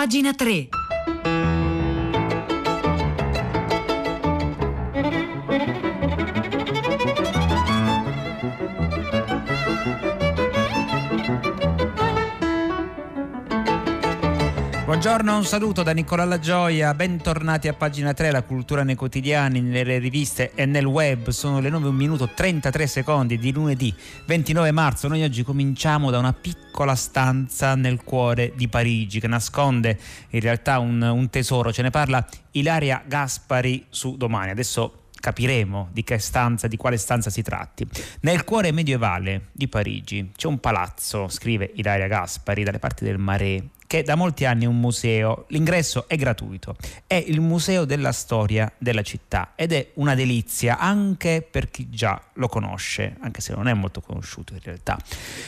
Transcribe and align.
Pagina 0.00 0.32
3. 0.32 0.79
Buongiorno, 14.90 15.36
un 15.36 15.44
saluto 15.44 15.84
da 15.84 15.92
Nicola 15.92 16.24
Lagioia, 16.24 16.92
bentornati 16.94 17.68
a 17.68 17.74
pagina 17.74 18.12
3, 18.12 18.32
la 18.32 18.42
cultura 18.42 18.82
nei 18.82 18.96
quotidiani, 18.96 19.60
nelle 19.60 19.98
riviste 19.98 20.50
e 20.56 20.66
nel 20.66 20.84
web. 20.84 21.28
Sono 21.28 21.60
le 21.60 21.68
9 21.68 21.86
1 21.86 21.96
minuto 21.96 22.28
33 22.34 22.88
secondi 22.88 23.38
di 23.38 23.52
lunedì 23.52 23.94
29 24.26 24.72
marzo. 24.72 25.06
Noi 25.06 25.22
oggi 25.22 25.44
cominciamo 25.44 26.10
da 26.10 26.18
una 26.18 26.32
piccola 26.32 26.96
stanza 26.96 27.76
nel 27.76 28.02
cuore 28.02 28.52
di 28.56 28.66
Parigi 28.66 29.20
che 29.20 29.28
nasconde 29.28 29.96
in 30.30 30.40
realtà 30.40 30.80
un, 30.80 31.00
un 31.00 31.30
tesoro. 31.30 31.72
Ce 31.72 31.82
ne 31.82 31.90
parla 31.90 32.26
Ilaria 32.50 33.00
Gaspari 33.06 33.86
su 33.90 34.16
domani. 34.16 34.50
Adesso 34.50 35.04
capiremo 35.20 35.90
di 35.92 36.02
che 36.02 36.18
stanza, 36.18 36.66
di 36.66 36.76
quale 36.76 36.96
stanza 36.96 37.30
si 37.30 37.42
tratti. 37.42 37.86
Nel 38.22 38.42
cuore 38.42 38.72
medievale 38.72 39.50
di 39.52 39.68
Parigi 39.68 40.32
c'è 40.34 40.48
un 40.48 40.58
palazzo, 40.58 41.28
scrive 41.28 41.70
Ilaria 41.76 42.08
Gaspari, 42.08 42.64
dalle 42.64 42.80
parti 42.80 43.04
del 43.04 43.18
Marais, 43.18 43.62
che 43.90 44.04
da 44.04 44.14
molti 44.14 44.44
anni 44.44 44.66
è 44.66 44.68
un 44.68 44.78
museo, 44.78 45.46
l'ingresso 45.48 46.06
è 46.06 46.14
gratuito, 46.14 46.76
è 47.08 47.16
il 47.16 47.40
museo 47.40 47.84
della 47.84 48.12
storia 48.12 48.72
della 48.78 49.02
città 49.02 49.54
ed 49.56 49.72
è 49.72 49.90
una 49.94 50.14
delizia 50.14 50.78
anche 50.78 51.42
per 51.42 51.72
chi 51.72 51.90
già 51.90 52.22
lo 52.34 52.46
conosce, 52.46 53.16
anche 53.18 53.40
se 53.40 53.52
non 53.52 53.66
è 53.66 53.72
molto 53.72 54.00
conosciuto 54.00 54.52
in 54.54 54.60
realtà. 54.62 54.96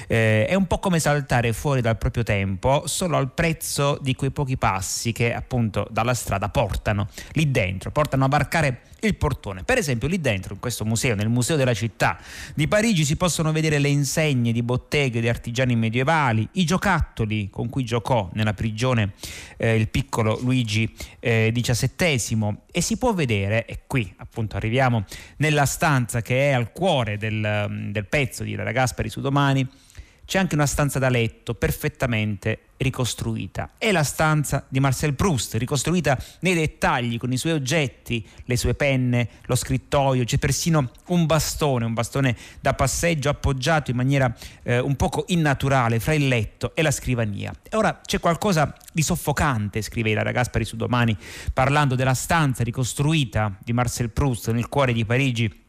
Eh, 0.08 0.44
è 0.46 0.54
un 0.54 0.66
po' 0.66 0.80
come 0.80 0.98
saltare 0.98 1.52
fuori 1.52 1.82
dal 1.82 1.96
proprio 1.96 2.24
tempo 2.24 2.88
solo 2.88 3.16
al 3.16 3.30
prezzo 3.30 3.96
di 4.02 4.16
quei 4.16 4.32
pochi 4.32 4.56
passi 4.56 5.12
che 5.12 5.32
appunto 5.32 5.86
dalla 5.88 6.12
strada 6.12 6.48
portano 6.48 7.06
lì 7.34 7.48
dentro, 7.48 7.92
portano 7.92 8.24
a 8.24 8.28
varcare 8.28 8.80
il 9.02 9.16
portone. 9.16 9.62
Per 9.64 9.78
esempio 9.78 10.08
lì 10.08 10.20
dentro, 10.20 10.54
in 10.54 10.60
questo 10.60 10.84
museo, 10.84 11.14
nel 11.14 11.28
Museo 11.28 11.56
della 11.56 11.74
città 11.74 12.18
di 12.54 12.68
Parigi, 12.68 13.04
si 13.04 13.16
possono 13.16 13.52
vedere 13.52 13.78
le 13.78 13.88
insegne 13.88 14.52
di 14.52 14.62
botteghe 14.62 15.20
di 15.20 15.28
artigiani 15.28 15.76
medievali, 15.76 16.48
i 16.52 16.64
giocattoli 16.64 17.48
con 17.50 17.68
cui 17.68 17.84
giocò 17.84 18.30
nella 18.34 18.54
prigione 18.54 19.12
eh, 19.56 19.76
il 19.76 19.88
piccolo 19.88 20.38
Luigi 20.42 20.92
eh, 21.20 21.52
XVII 21.54 22.56
e 22.70 22.80
si 22.80 22.96
può 22.96 23.12
vedere, 23.12 23.66
e 23.66 23.80
qui 23.86 24.12
appunto 24.18 24.56
arriviamo 24.56 25.04
nella 25.38 25.66
stanza 25.66 26.22
che 26.22 26.50
è 26.50 26.52
al 26.52 26.72
cuore 26.72 27.16
del, 27.16 27.88
del 27.90 28.06
pezzo 28.06 28.42
di 28.42 28.54
Lara 28.54 28.72
Gaspari 28.72 29.08
su 29.08 29.20
domani, 29.20 29.66
c'è 30.32 30.38
anche 30.38 30.54
una 30.54 30.64
stanza 30.64 30.98
da 30.98 31.10
letto 31.10 31.52
perfettamente 31.52 32.60
ricostruita. 32.78 33.72
È 33.76 33.92
la 33.92 34.02
stanza 34.02 34.64
di 34.66 34.80
Marcel 34.80 35.12
Proust, 35.12 35.56
ricostruita 35.56 36.18
nei 36.40 36.54
dettagli 36.54 37.18
con 37.18 37.30
i 37.32 37.36
suoi 37.36 37.52
oggetti, 37.52 38.26
le 38.46 38.56
sue 38.56 38.72
penne, 38.72 39.28
lo 39.44 39.54
scrittoio, 39.54 40.24
c'è 40.24 40.38
persino 40.38 40.90
un 41.08 41.26
bastone, 41.26 41.84
un 41.84 41.92
bastone 41.92 42.34
da 42.62 42.72
passeggio 42.72 43.28
appoggiato 43.28 43.90
in 43.90 43.96
maniera 43.98 44.34
eh, 44.62 44.78
un 44.78 44.96
poco 44.96 45.24
innaturale 45.26 46.00
fra 46.00 46.14
il 46.14 46.26
letto 46.26 46.74
e 46.74 46.80
la 46.80 46.92
scrivania. 46.92 47.52
E 47.68 47.76
ora 47.76 48.00
c'è 48.02 48.18
qualcosa 48.18 48.74
di 48.90 49.02
soffocante, 49.02 49.82
scrive 49.82 50.12
Ilaria 50.12 50.32
Gaspari 50.32 50.64
su 50.64 50.76
Domani, 50.76 51.14
parlando 51.52 51.94
della 51.94 52.14
stanza 52.14 52.64
ricostruita 52.64 53.54
di 53.62 53.74
Marcel 53.74 54.08
Proust 54.08 54.50
nel 54.50 54.70
cuore 54.70 54.94
di 54.94 55.04
Parigi 55.04 55.61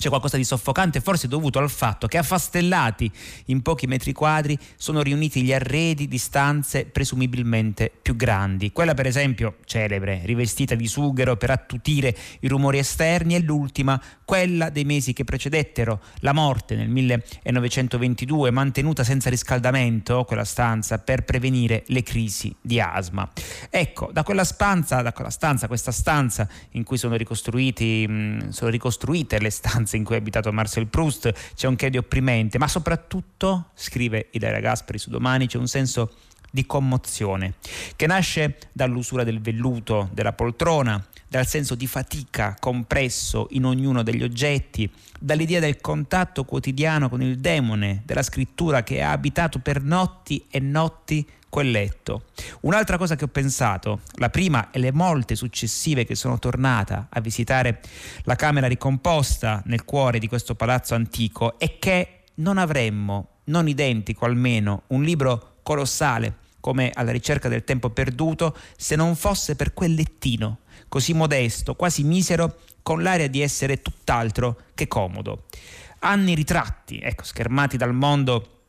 c'è 0.00 0.08
qualcosa 0.08 0.38
di 0.38 0.44
soffocante, 0.44 1.02
forse 1.02 1.28
dovuto 1.28 1.58
al 1.58 1.68
fatto 1.68 2.06
che 2.06 2.16
affastellati 2.16 3.12
in 3.46 3.60
pochi 3.60 3.86
metri 3.86 4.14
quadri 4.14 4.58
sono 4.76 5.02
riuniti 5.02 5.42
gli 5.42 5.52
arredi 5.52 6.08
di 6.08 6.16
stanze 6.16 6.86
presumibilmente 6.86 7.92
più 8.00 8.16
grandi. 8.16 8.72
Quella 8.72 8.94
per 8.94 9.06
esempio, 9.06 9.56
celebre, 9.66 10.22
rivestita 10.24 10.74
di 10.74 10.88
sughero 10.88 11.36
per 11.36 11.50
attutire 11.50 12.16
i 12.40 12.48
rumori 12.48 12.78
esterni 12.78 13.34
e 13.34 13.40
l'ultima, 13.40 14.00
quella 14.24 14.70
dei 14.70 14.84
mesi 14.84 15.12
che 15.12 15.24
precedettero 15.24 16.00
la 16.20 16.32
morte 16.32 16.76
nel 16.76 16.88
1922, 16.88 18.50
mantenuta 18.50 19.04
senza 19.04 19.28
riscaldamento, 19.28 20.24
quella 20.24 20.44
stanza, 20.44 20.96
per 20.96 21.24
prevenire 21.24 21.82
le 21.88 22.02
crisi 22.02 22.54
di 22.58 22.80
asma. 22.80 23.28
Ecco, 23.68 24.08
da 24.14 24.22
quella 24.22 24.44
stanza, 24.44 25.02
da 25.02 25.12
quella 25.12 25.28
stanza, 25.28 25.66
questa 25.66 25.92
stanza 25.92 26.48
in 26.70 26.84
cui 26.84 26.96
sono, 26.96 27.16
mh, 27.16 28.48
sono 28.48 28.70
ricostruite 28.70 29.38
le 29.38 29.50
stanze 29.50 29.89
stanze 29.90 29.96
in 29.96 30.04
cui 30.04 30.14
ha 30.14 30.18
abitato 30.18 30.52
Marcel 30.52 30.86
Proust 30.86 31.32
c'è 31.54 31.66
un 31.66 31.74
che 31.74 31.90
di 31.90 31.96
opprimente, 31.96 32.58
ma 32.58 32.68
soprattutto, 32.68 33.70
scrive 33.74 34.28
Ilaria 34.32 34.60
Gasperi 34.60 34.98
su 34.98 35.10
Domani, 35.10 35.46
c'è 35.46 35.58
un 35.58 35.66
senso 35.66 36.12
di 36.52 36.66
commozione 36.66 37.54
che 37.94 38.06
nasce 38.06 38.58
dall'usura 38.72 39.22
del 39.22 39.40
velluto, 39.40 40.08
della 40.12 40.32
poltrona, 40.32 41.04
dal 41.28 41.46
senso 41.46 41.76
di 41.76 41.86
fatica 41.86 42.56
compresso 42.58 43.46
in 43.50 43.64
ognuno 43.64 44.02
degli 44.02 44.22
oggetti, 44.22 44.90
dall'idea 45.18 45.60
del 45.60 45.80
contatto 45.80 46.44
quotidiano 46.44 47.08
con 47.08 47.22
il 47.22 47.38
demone, 47.38 48.02
della 48.04 48.22
scrittura 48.22 48.82
che 48.82 49.02
ha 49.02 49.12
abitato 49.12 49.60
per 49.60 49.82
notti 49.82 50.44
e 50.50 50.58
notti 50.58 51.24
quel 51.50 51.70
letto. 51.70 52.26
Un'altra 52.62 52.96
cosa 52.96 53.16
che 53.16 53.24
ho 53.24 53.28
pensato, 53.28 54.00
la 54.14 54.30
prima 54.30 54.70
e 54.70 54.78
le 54.78 54.92
molte 54.92 55.34
successive 55.34 56.06
che 56.06 56.14
sono 56.14 56.38
tornata 56.38 57.08
a 57.10 57.20
visitare 57.20 57.82
la 58.22 58.36
camera 58.36 58.66
ricomposta 58.66 59.62
nel 59.66 59.84
cuore 59.84 60.18
di 60.18 60.28
questo 60.28 60.54
palazzo 60.54 60.94
antico, 60.94 61.58
è 61.58 61.78
che 61.78 62.22
non 62.36 62.56
avremmo, 62.56 63.40
non 63.44 63.68
identico 63.68 64.24
almeno, 64.24 64.84
un 64.88 65.02
libro 65.02 65.56
colossale 65.62 66.36
come 66.60 66.90
alla 66.94 67.10
ricerca 67.10 67.48
del 67.48 67.64
tempo 67.64 67.90
perduto 67.90 68.56
se 68.76 68.96
non 68.96 69.16
fosse 69.16 69.56
per 69.56 69.74
quel 69.74 69.94
lettino 69.94 70.60
così 70.90 71.14
modesto, 71.14 71.76
quasi 71.76 72.02
misero, 72.02 72.58
con 72.82 73.02
l'aria 73.02 73.28
di 73.28 73.40
essere 73.40 73.80
tutt'altro 73.80 74.62
che 74.74 74.88
comodo. 74.88 75.44
Anni 76.00 76.34
ritratti, 76.34 76.98
ecco, 76.98 77.22
schermati 77.22 77.76
dal 77.76 77.94
mondo 77.94 78.59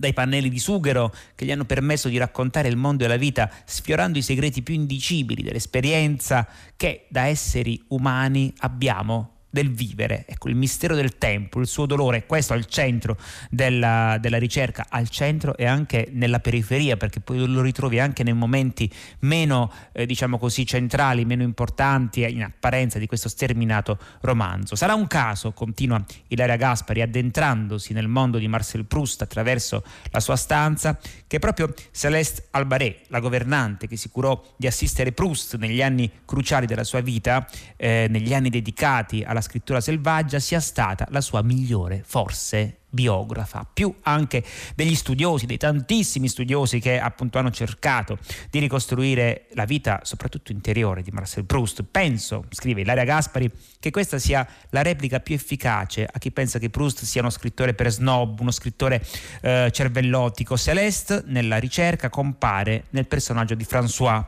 dai 0.00 0.12
pannelli 0.12 0.48
di 0.48 0.58
sughero 0.58 1.14
che 1.36 1.44
gli 1.44 1.52
hanno 1.52 1.64
permesso 1.64 2.08
di 2.08 2.18
raccontare 2.18 2.66
il 2.66 2.76
mondo 2.76 3.04
e 3.04 3.06
la 3.06 3.16
vita, 3.16 3.48
sfiorando 3.64 4.18
i 4.18 4.22
segreti 4.22 4.62
più 4.62 4.74
indicibili 4.74 5.42
dell'esperienza 5.42 6.48
che 6.76 7.06
da 7.08 7.26
esseri 7.26 7.80
umani 7.88 8.52
abbiamo 8.58 9.39
del 9.50 9.70
vivere, 9.70 10.24
ecco 10.28 10.48
il 10.48 10.54
mistero 10.54 10.94
del 10.94 11.18
tempo, 11.18 11.60
il 11.60 11.66
suo 11.66 11.84
dolore, 11.84 12.24
questo 12.24 12.52
al 12.52 12.66
centro 12.66 13.16
della, 13.50 14.16
della, 14.20 14.38
ricerca, 14.38 14.86
al 14.88 15.08
centro 15.08 15.56
e 15.56 15.66
anche 15.66 16.08
nella 16.12 16.38
periferia, 16.38 16.96
perché 16.96 17.20
poi 17.20 17.44
lo 17.46 17.60
ritrovi 17.60 17.98
anche 17.98 18.22
nei 18.22 18.32
momenti 18.32 18.90
meno, 19.20 19.72
eh, 19.92 20.06
diciamo 20.06 20.38
così, 20.38 20.64
centrali, 20.64 21.24
meno 21.24 21.42
importanti 21.42 22.22
in 22.22 22.44
apparenza 22.44 22.98
di 22.98 23.06
questo 23.06 23.28
sterminato 23.28 23.98
romanzo. 24.20 24.76
Sarà 24.76 24.94
un 24.94 25.08
caso, 25.08 25.52
continua 25.52 26.02
Ilaria 26.28 26.56
Gaspari, 26.56 27.02
addentrandosi 27.02 27.92
nel 27.92 28.08
mondo 28.08 28.38
di 28.38 28.46
Marcel 28.46 28.84
Proust 28.84 29.22
attraverso 29.22 29.82
la 30.10 30.20
sua 30.20 30.36
stanza, 30.36 30.98
che 31.26 31.38
proprio 31.38 31.74
Celeste 31.92 32.46
Albaré, 32.50 33.00
la 33.08 33.20
governante 33.20 33.88
che 33.88 33.96
si 33.96 34.08
curò 34.10 34.40
di 34.56 34.66
assistere 34.66 35.12
Proust 35.12 35.56
negli 35.56 35.82
anni 35.82 36.10
cruciali 36.24 36.66
della 36.66 36.84
sua 36.84 37.00
vita, 37.00 37.46
eh, 37.76 38.06
negli 38.08 38.32
anni 38.32 38.50
dedicati 38.50 39.22
alla 39.22 39.39
alla 39.40 39.42
scrittura 39.42 39.80
selvaggia 39.80 40.38
sia 40.38 40.60
stata 40.60 41.06
la 41.10 41.20
sua 41.20 41.42
migliore, 41.42 42.02
forse, 42.04 42.79
biografa, 42.90 43.66
più 43.72 43.94
anche 44.02 44.44
degli 44.74 44.94
studiosi, 44.94 45.46
dei 45.46 45.56
tantissimi 45.56 46.28
studiosi 46.28 46.80
che 46.80 46.98
appunto 46.98 47.38
hanno 47.38 47.50
cercato 47.50 48.18
di 48.50 48.58
ricostruire 48.58 49.46
la 49.52 49.64
vita 49.64 50.00
soprattutto 50.02 50.52
interiore 50.52 51.02
di 51.02 51.10
Marcel 51.10 51.44
Proust. 51.44 51.84
Penso, 51.90 52.44
scrive 52.50 52.82
Ilaria 52.82 53.04
Gaspari, 53.04 53.50
che 53.78 53.90
questa 53.90 54.18
sia 54.18 54.46
la 54.70 54.82
replica 54.82 55.20
più 55.20 55.34
efficace 55.34 56.06
a 56.10 56.18
chi 56.18 56.30
pensa 56.30 56.58
che 56.58 56.68
Proust 56.68 57.04
sia 57.04 57.20
uno 57.20 57.30
scrittore 57.30 57.74
per 57.74 57.90
snob, 57.90 58.40
uno 58.40 58.50
scrittore 58.50 59.04
eh, 59.40 59.70
cervellottico. 59.72 60.56
Celeste 60.56 61.22
nella 61.26 61.58
ricerca 61.58 62.08
compare 62.10 62.84
nel 62.90 63.06
personaggio 63.06 63.54
di 63.54 63.64
François 63.64 64.24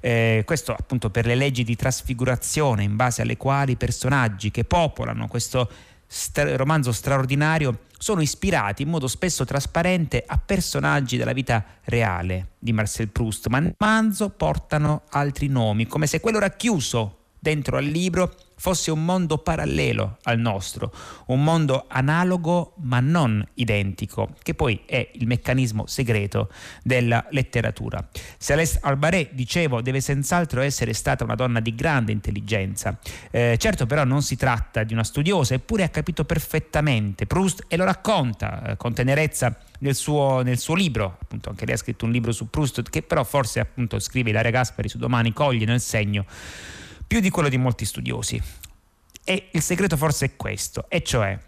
eh, 0.00 0.42
questo 0.44 0.72
appunto 0.72 1.10
per 1.10 1.26
le 1.26 1.34
leggi 1.34 1.64
di 1.64 1.76
trasfigurazione 1.76 2.82
in 2.82 2.96
base 2.96 3.22
alle 3.22 3.36
quali 3.36 3.72
i 3.72 3.76
personaggi 3.76 4.50
che 4.50 4.64
popolano 4.64 5.26
questo 5.28 5.68
stra- 6.06 6.56
romanzo 6.56 6.92
straordinario 6.92 7.80
sono 7.98 8.20
ispirati 8.20 8.82
in 8.82 8.88
modo 8.88 9.08
spesso 9.08 9.44
trasparente 9.44 10.22
a 10.26 10.38
personaggi 10.38 11.16
della 11.16 11.32
vita 11.32 11.64
reale 11.84 12.52
di 12.58 12.72
Marcel 12.72 13.08
Proust, 13.08 13.48
ma 13.48 13.58
nel 13.58 13.74
romanzo 13.76 14.30
portano 14.30 15.02
altri 15.10 15.48
nomi, 15.48 15.86
come 15.86 16.06
se 16.06 16.20
quello 16.20 16.38
racchiuso 16.38 17.18
dentro 17.46 17.76
al 17.76 17.84
libro 17.84 18.34
fosse 18.58 18.90
un 18.90 19.04
mondo 19.04 19.38
parallelo 19.38 20.16
al 20.24 20.38
nostro, 20.38 20.92
un 21.26 21.44
mondo 21.44 21.84
analogo 21.86 22.74
ma 22.78 22.98
non 22.98 23.46
identico, 23.54 24.34
che 24.42 24.54
poi 24.54 24.82
è 24.84 25.10
il 25.12 25.28
meccanismo 25.28 25.86
segreto 25.86 26.50
della 26.82 27.24
letteratura. 27.30 28.04
Celeste 28.38 28.80
Albaré, 28.82 29.28
dicevo, 29.32 29.80
deve 29.80 30.00
senz'altro 30.00 30.60
essere 30.60 30.92
stata 30.92 31.22
una 31.22 31.36
donna 31.36 31.60
di 31.60 31.72
grande 31.76 32.10
intelligenza. 32.10 32.98
Eh, 33.30 33.56
certo 33.58 33.86
però 33.86 34.02
non 34.02 34.22
si 34.22 34.34
tratta 34.36 34.82
di 34.82 34.92
una 34.92 35.04
studiosa, 35.04 35.54
eppure 35.54 35.84
ha 35.84 35.88
capito 35.88 36.24
perfettamente 36.24 37.26
Proust 37.26 37.66
e 37.68 37.76
lo 37.76 37.84
racconta 37.84 38.70
eh, 38.70 38.76
con 38.76 38.92
tenerezza 38.92 39.56
nel 39.80 39.94
suo, 39.94 40.42
nel 40.42 40.58
suo, 40.58 40.74
libro, 40.74 41.18
appunto 41.22 41.50
anche 41.50 41.64
lei 41.64 41.74
ha 41.74 41.78
scritto 41.78 42.06
un 42.06 42.10
libro 42.10 42.32
su 42.32 42.50
Proust 42.50 42.82
che 42.90 43.02
però 43.02 43.22
forse 43.22 43.60
appunto 43.60 44.00
scrive 44.00 44.30
Ilaria 44.30 44.50
Gaspari 44.50 44.88
su 44.88 44.98
Domani 44.98 45.32
coglie 45.32 45.64
nel 45.66 45.80
segno 45.80 46.24
più 47.06 47.20
di 47.20 47.30
quello 47.30 47.48
di 47.48 47.56
molti 47.56 47.84
studiosi. 47.84 48.40
E 49.24 49.48
il 49.52 49.62
segreto 49.62 49.96
forse 49.96 50.26
è 50.26 50.36
questo, 50.36 50.86
e 50.88 51.02
cioè 51.02 51.38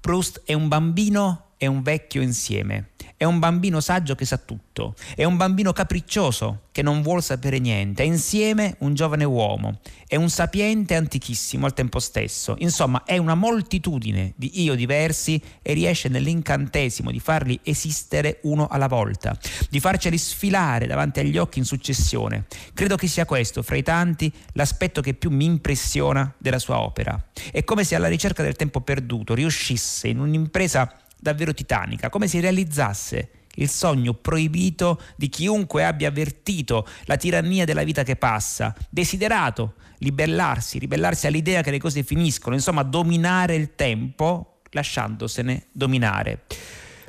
Proust 0.00 0.42
è 0.44 0.52
un 0.52 0.68
bambino 0.68 1.51
e 1.62 1.68
un 1.68 1.80
vecchio 1.80 2.22
insieme. 2.22 2.88
È 3.16 3.22
un 3.22 3.38
bambino 3.38 3.80
saggio 3.80 4.16
che 4.16 4.24
sa 4.24 4.36
tutto, 4.36 4.96
è 5.14 5.22
un 5.22 5.36
bambino 5.36 5.72
capriccioso 5.72 6.62
che 6.72 6.82
non 6.82 7.02
vuol 7.02 7.22
sapere 7.22 7.60
niente, 7.60 8.02
è 8.02 8.06
insieme 8.06 8.74
un 8.80 8.94
giovane 8.94 9.22
uomo, 9.22 9.78
è 10.08 10.16
un 10.16 10.28
sapiente 10.28 10.96
antichissimo 10.96 11.64
al 11.64 11.72
tempo 11.72 12.00
stesso. 12.00 12.56
Insomma, 12.58 13.04
è 13.04 13.16
una 13.18 13.36
moltitudine 13.36 14.32
di 14.34 14.62
io 14.64 14.74
diversi 14.74 15.40
e 15.62 15.72
riesce 15.72 16.08
nell'incantesimo 16.08 17.12
di 17.12 17.20
farli 17.20 17.60
esistere 17.62 18.40
uno 18.42 18.66
alla 18.66 18.88
volta, 18.88 19.38
di 19.70 19.78
farceli 19.78 20.18
sfilare 20.18 20.88
davanti 20.88 21.20
agli 21.20 21.38
occhi 21.38 21.60
in 21.60 21.64
successione. 21.64 22.46
Credo 22.74 22.96
che 22.96 23.06
sia 23.06 23.24
questo, 23.24 23.62
fra 23.62 23.76
i 23.76 23.84
tanti, 23.84 24.32
l'aspetto 24.54 25.00
che 25.00 25.14
più 25.14 25.30
mi 25.30 25.44
impressiona 25.44 26.34
della 26.38 26.58
sua 26.58 26.80
opera. 26.80 27.24
È 27.52 27.62
come 27.62 27.84
se 27.84 27.94
alla 27.94 28.08
ricerca 28.08 28.42
del 28.42 28.56
tempo 28.56 28.80
perduto 28.80 29.32
riuscisse 29.34 30.08
in 30.08 30.18
un'impresa 30.18 30.92
davvero 31.22 31.54
titanica, 31.54 32.10
come 32.10 32.26
si 32.26 32.40
realizzasse 32.40 33.30
il 33.56 33.68
sogno 33.68 34.12
proibito 34.12 35.00
di 35.14 35.28
chiunque 35.28 35.84
abbia 35.84 36.08
avvertito 36.08 36.86
la 37.04 37.16
tirannia 37.16 37.64
della 37.64 37.84
vita 37.84 38.02
che 38.02 38.16
passa, 38.16 38.74
desiderato 38.90 39.74
libellarsi, 39.98 40.78
ribellarsi 40.78 41.28
all'idea 41.28 41.62
che 41.62 41.70
le 41.70 41.78
cose 41.78 42.02
finiscono, 42.02 42.56
insomma 42.56 42.82
dominare 42.82 43.54
il 43.54 43.76
tempo 43.76 44.62
lasciandosene 44.70 45.66
dominare. 45.70 46.42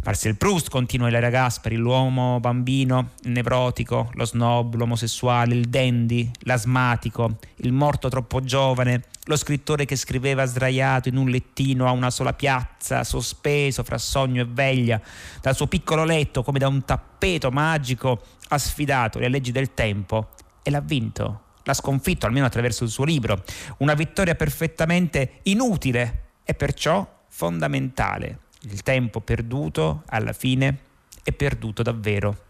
Marcel 0.06 0.36
Proust, 0.36 0.70
continua 0.70 1.08
Ilaria 1.08 1.30
Gaspari, 1.30 1.78
l'uomo 1.78 2.42
bambino, 2.42 3.12
il 3.22 3.32
nevrotico, 3.32 4.12
lo 4.16 4.26
snob, 4.26 4.76
l'omosessuale, 4.76 5.56
il 5.56 5.70
dandy, 5.70 6.30
l'asmatico, 6.40 7.38
il 7.58 7.72
morto 7.72 8.10
troppo 8.10 8.42
giovane, 8.42 9.04
lo 9.26 9.38
scrittore 9.38 9.86
che 9.86 9.96
scriveva 9.96 10.44
sdraiato 10.44 11.08
in 11.08 11.16
un 11.16 11.30
lettino 11.30 11.88
a 11.88 11.92
una 11.92 12.10
sola 12.10 12.34
piazza, 12.34 13.06
sospeso 13.06 13.84
fra 13.84 13.98
sogno 13.98 14.42
e 14.42 14.46
veglia, 14.46 15.00
dal 15.42 15.56
suo 15.56 15.68
piccolo 15.68 16.04
letto 16.04 16.44
come 16.44 16.60
da 16.60 16.68
un 16.68 16.84
tappeto 16.84 17.50
magico, 17.50 18.24
ha 18.50 18.58
sfidato 18.58 19.20
le 19.20 19.30
leggi 19.30 19.54
del 19.54 19.74
tempo 19.74 20.32
e 20.64 20.70
l'ha 20.70 20.82
vinto, 20.82 21.44
l'ha 21.64 21.74
sconfitto 21.74 22.26
almeno 22.26 22.46
attraverso 22.46 22.84
il 22.84 22.90
suo 22.90 23.06
libro, 23.06 23.42
una 23.78 23.94
vittoria 23.94 24.36
perfettamente 24.36 25.40
inutile 25.44 26.24
e 26.44 26.54
perciò 26.56 27.10
fondamentale 27.30 28.40
il 28.64 28.82
tempo 28.84 29.22
perduto 29.22 30.04
alla 30.08 30.34
fine 30.34 30.78
è 31.24 31.32
perduto 31.32 31.84
davvero. 31.84 32.46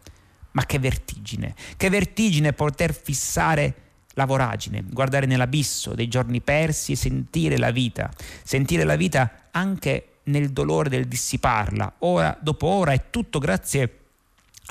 Ma 0.52 0.66
che 0.66 0.78
vertigine, 0.78 1.56
che 1.78 1.90
vertigine 1.90 2.54
poter 2.54 2.94
fissare 2.94 3.76
la 4.14 4.26
voragine, 4.26 4.84
guardare 4.88 5.26
nell'abisso 5.26 5.96
dei 5.96 6.08
giorni 6.08 6.42
persi 6.42 6.92
e 6.92 6.96
sentire 6.96 7.58
la 7.58 7.72
vita, 7.72 8.12
sentire 8.44 8.84
la 8.84 8.96
vita 8.96 9.48
anche 9.52 10.10
nel 10.26 10.52
dolore 10.52 10.90
del 10.90 11.06
dissiparla, 11.08 11.96
ora 12.00 12.38
dopo 12.40 12.68
ora, 12.68 12.92
è 12.92 13.10
tutto 13.10 13.40
grazie 13.40 14.03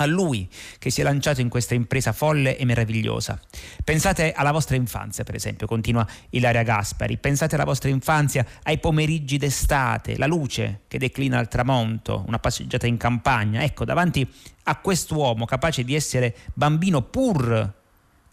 a 0.03 0.07
lui 0.07 0.47
che 0.79 0.89
si 0.89 1.01
è 1.01 1.03
lanciato 1.03 1.41
in 1.41 1.49
questa 1.49 1.73
impresa 1.73 2.11
folle 2.11 2.57
e 2.57 2.65
meravigliosa. 2.65 3.39
Pensate 3.83 4.33
alla 4.33 4.51
vostra 4.51 4.75
infanzia, 4.75 5.23
per 5.23 5.35
esempio, 5.35 5.67
continua 5.67 6.05
Ilaria 6.29 6.63
Gaspari, 6.63 7.17
pensate 7.17 7.55
alla 7.55 7.63
vostra 7.63 7.89
infanzia, 7.89 8.45
ai 8.63 8.79
pomeriggi 8.79 9.37
d'estate, 9.37 10.17
la 10.17 10.27
luce 10.27 10.81
che 10.87 10.97
declina 10.97 11.39
al 11.39 11.47
tramonto, 11.47 12.23
una 12.27 12.39
passeggiata 12.39 12.87
in 12.87 12.97
campagna. 12.97 13.63
Ecco, 13.63 13.85
davanti 13.85 14.27
a 14.63 14.77
quest'uomo 14.77 15.45
capace 15.45 15.83
di 15.83 15.95
essere 15.95 16.35
bambino 16.53 17.01
pur 17.01 17.81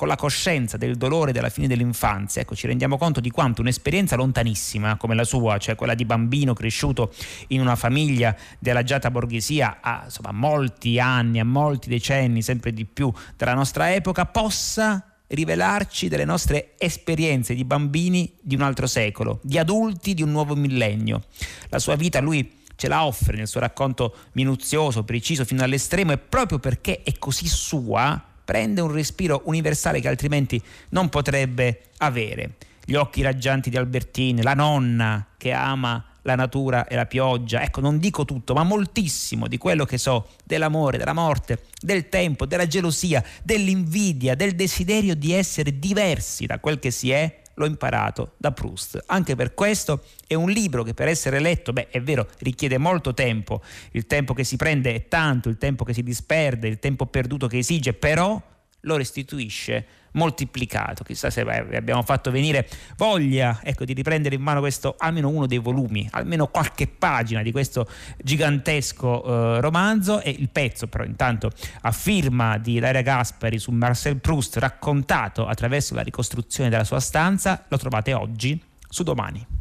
con 0.00 0.08
la 0.08 0.16
coscienza 0.16 0.78
del 0.78 0.96
dolore 0.96 1.30
della 1.30 1.50
fine 1.50 1.66
dell'infanzia, 1.66 2.40
ecco, 2.40 2.54
ci 2.54 2.66
rendiamo 2.66 2.96
conto 2.96 3.20
di 3.20 3.28
quanto 3.28 3.60
un'esperienza 3.60 4.16
lontanissima 4.16 4.96
come 4.96 5.14
la 5.14 5.24
sua, 5.24 5.58
cioè 5.58 5.74
quella 5.74 5.92
di 5.92 6.06
bambino 6.06 6.54
cresciuto 6.54 7.12
in 7.48 7.60
una 7.60 7.76
famiglia 7.76 8.34
dell'agiata 8.58 9.10
borghesia 9.10 9.80
a 9.82 10.04
insomma, 10.04 10.32
molti 10.32 10.98
anni, 10.98 11.38
a 11.38 11.44
molti 11.44 11.90
decenni, 11.90 12.40
sempre 12.40 12.72
di 12.72 12.86
più 12.86 13.12
della 13.36 13.52
nostra 13.52 13.92
epoca, 13.92 14.24
possa 14.24 15.04
rivelarci 15.26 16.08
delle 16.08 16.24
nostre 16.24 16.76
esperienze 16.78 17.52
di 17.52 17.66
bambini 17.66 18.32
di 18.40 18.54
un 18.54 18.62
altro 18.62 18.86
secolo, 18.86 19.38
di 19.42 19.58
adulti 19.58 20.14
di 20.14 20.22
un 20.22 20.30
nuovo 20.30 20.56
millennio. 20.56 21.24
La 21.68 21.78
sua 21.78 21.96
vita 21.96 22.20
lui 22.20 22.50
ce 22.74 22.88
la 22.88 23.04
offre 23.04 23.36
nel 23.36 23.46
suo 23.46 23.60
racconto 23.60 24.16
minuzioso, 24.32 25.04
preciso 25.04 25.44
fino 25.44 25.62
all'estremo 25.62 26.12
e 26.12 26.16
proprio 26.16 26.58
perché 26.58 27.02
è 27.02 27.18
così 27.18 27.46
sua, 27.46 28.28
prende 28.50 28.80
un 28.80 28.90
respiro 28.90 29.42
universale 29.44 30.00
che 30.00 30.08
altrimenti 30.08 30.60
non 30.88 31.08
potrebbe 31.08 31.82
avere. 31.98 32.56
Gli 32.84 32.96
occhi 32.96 33.22
raggianti 33.22 33.70
di 33.70 33.76
Albertine, 33.76 34.42
la 34.42 34.54
nonna 34.54 35.24
che 35.36 35.52
ama 35.52 36.04
la 36.22 36.34
natura 36.34 36.88
e 36.88 36.96
la 36.96 37.06
pioggia. 37.06 37.62
Ecco, 37.62 37.80
non 37.80 38.00
dico 38.00 38.24
tutto, 38.24 38.52
ma 38.52 38.64
moltissimo 38.64 39.46
di 39.46 39.56
quello 39.56 39.84
che 39.84 39.98
so 39.98 40.30
dell'amore, 40.44 40.98
della 40.98 41.12
morte, 41.12 41.66
del 41.80 42.08
tempo, 42.08 42.44
della 42.44 42.66
gelosia, 42.66 43.22
dell'invidia, 43.44 44.34
del 44.34 44.56
desiderio 44.56 45.14
di 45.14 45.32
essere 45.32 45.78
diversi 45.78 46.46
da 46.46 46.58
quel 46.58 46.80
che 46.80 46.90
si 46.90 47.12
è 47.12 47.39
l'ho 47.60 47.66
imparato 47.66 48.32
da 48.38 48.52
Proust. 48.52 49.04
Anche 49.06 49.36
per 49.36 49.54
questo 49.54 50.02
è 50.26 50.34
un 50.34 50.50
libro 50.50 50.82
che 50.82 50.94
per 50.94 51.08
essere 51.08 51.38
letto, 51.38 51.72
beh, 51.72 51.88
è 51.90 52.00
vero, 52.00 52.26
richiede 52.38 52.78
molto 52.78 53.14
tempo, 53.14 53.62
il 53.92 54.06
tempo 54.06 54.34
che 54.34 54.44
si 54.44 54.56
prende 54.56 54.94
è 54.94 55.08
tanto, 55.08 55.48
il 55.48 55.58
tempo 55.58 55.84
che 55.84 55.92
si 55.92 56.02
disperde, 56.02 56.68
il 56.68 56.78
tempo 56.78 57.06
perduto 57.06 57.46
che 57.46 57.58
esige, 57.58 57.92
però 57.92 58.40
lo 58.82 58.96
restituisce 58.96 59.86
moltiplicato. 60.12 61.04
Chissà 61.04 61.30
se 61.30 61.42
abbiamo 61.42 62.02
fatto 62.02 62.30
venire 62.30 62.68
voglia 62.96 63.60
ecco, 63.62 63.84
di 63.84 63.92
riprendere 63.92 64.34
in 64.34 64.42
mano 64.42 64.60
questo, 64.60 64.94
almeno 64.98 65.28
uno 65.28 65.46
dei 65.46 65.58
volumi, 65.58 66.08
almeno 66.12 66.48
qualche 66.48 66.86
pagina 66.86 67.42
di 67.42 67.52
questo 67.52 67.86
gigantesco 68.18 69.24
eh, 69.24 69.60
romanzo 69.60 70.20
e 70.20 70.30
il 70.30 70.48
pezzo 70.48 70.86
però 70.86 71.04
intanto 71.04 71.50
a 71.82 71.92
firma 71.92 72.58
di 72.58 72.74
Ilaria 72.74 73.02
Gaspari 73.02 73.58
su 73.58 73.70
Marcel 73.70 74.20
Proust 74.20 74.56
raccontato 74.56 75.46
attraverso 75.46 75.94
la 75.94 76.02
ricostruzione 76.02 76.70
della 76.70 76.84
sua 76.84 77.00
stanza 77.00 77.64
lo 77.68 77.76
trovate 77.76 78.12
oggi 78.12 78.60
su 78.88 79.02
domani. 79.02 79.59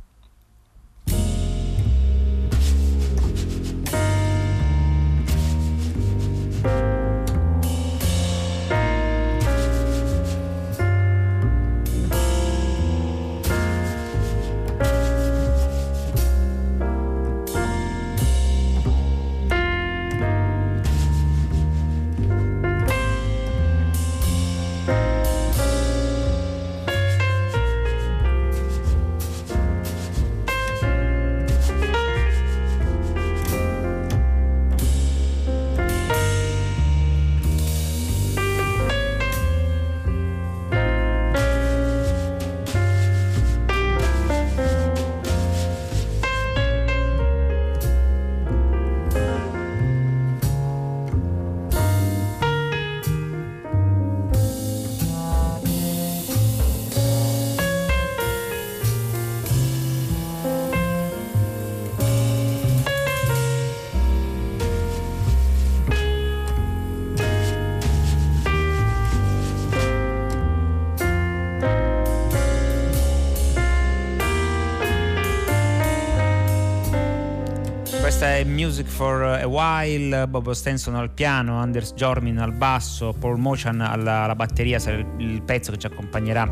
Music 78.45 78.87
for 78.87 79.23
a 79.23 79.45
While, 79.45 80.27
Bob 80.27 80.51
Stenson 80.51 80.95
al 80.95 81.11
piano, 81.11 81.59
Anders 81.59 81.93
Jormin 81.93 82.37
al 82.39 82.53
basso, 82.53 83.13
Paul 83.13 83.37
Mochan 83.37 83.81
alla, 83.81 84.23
alla 84.23 84.35
batteria, 84.35 84.79
sarà 84.79 84.97
il, 84.97 85.05
il 85.17 85.41
pezzo 85.41 85.71
che 85.71 85.77
ci 85.77 85.87
accompagnerà 85.87 86.51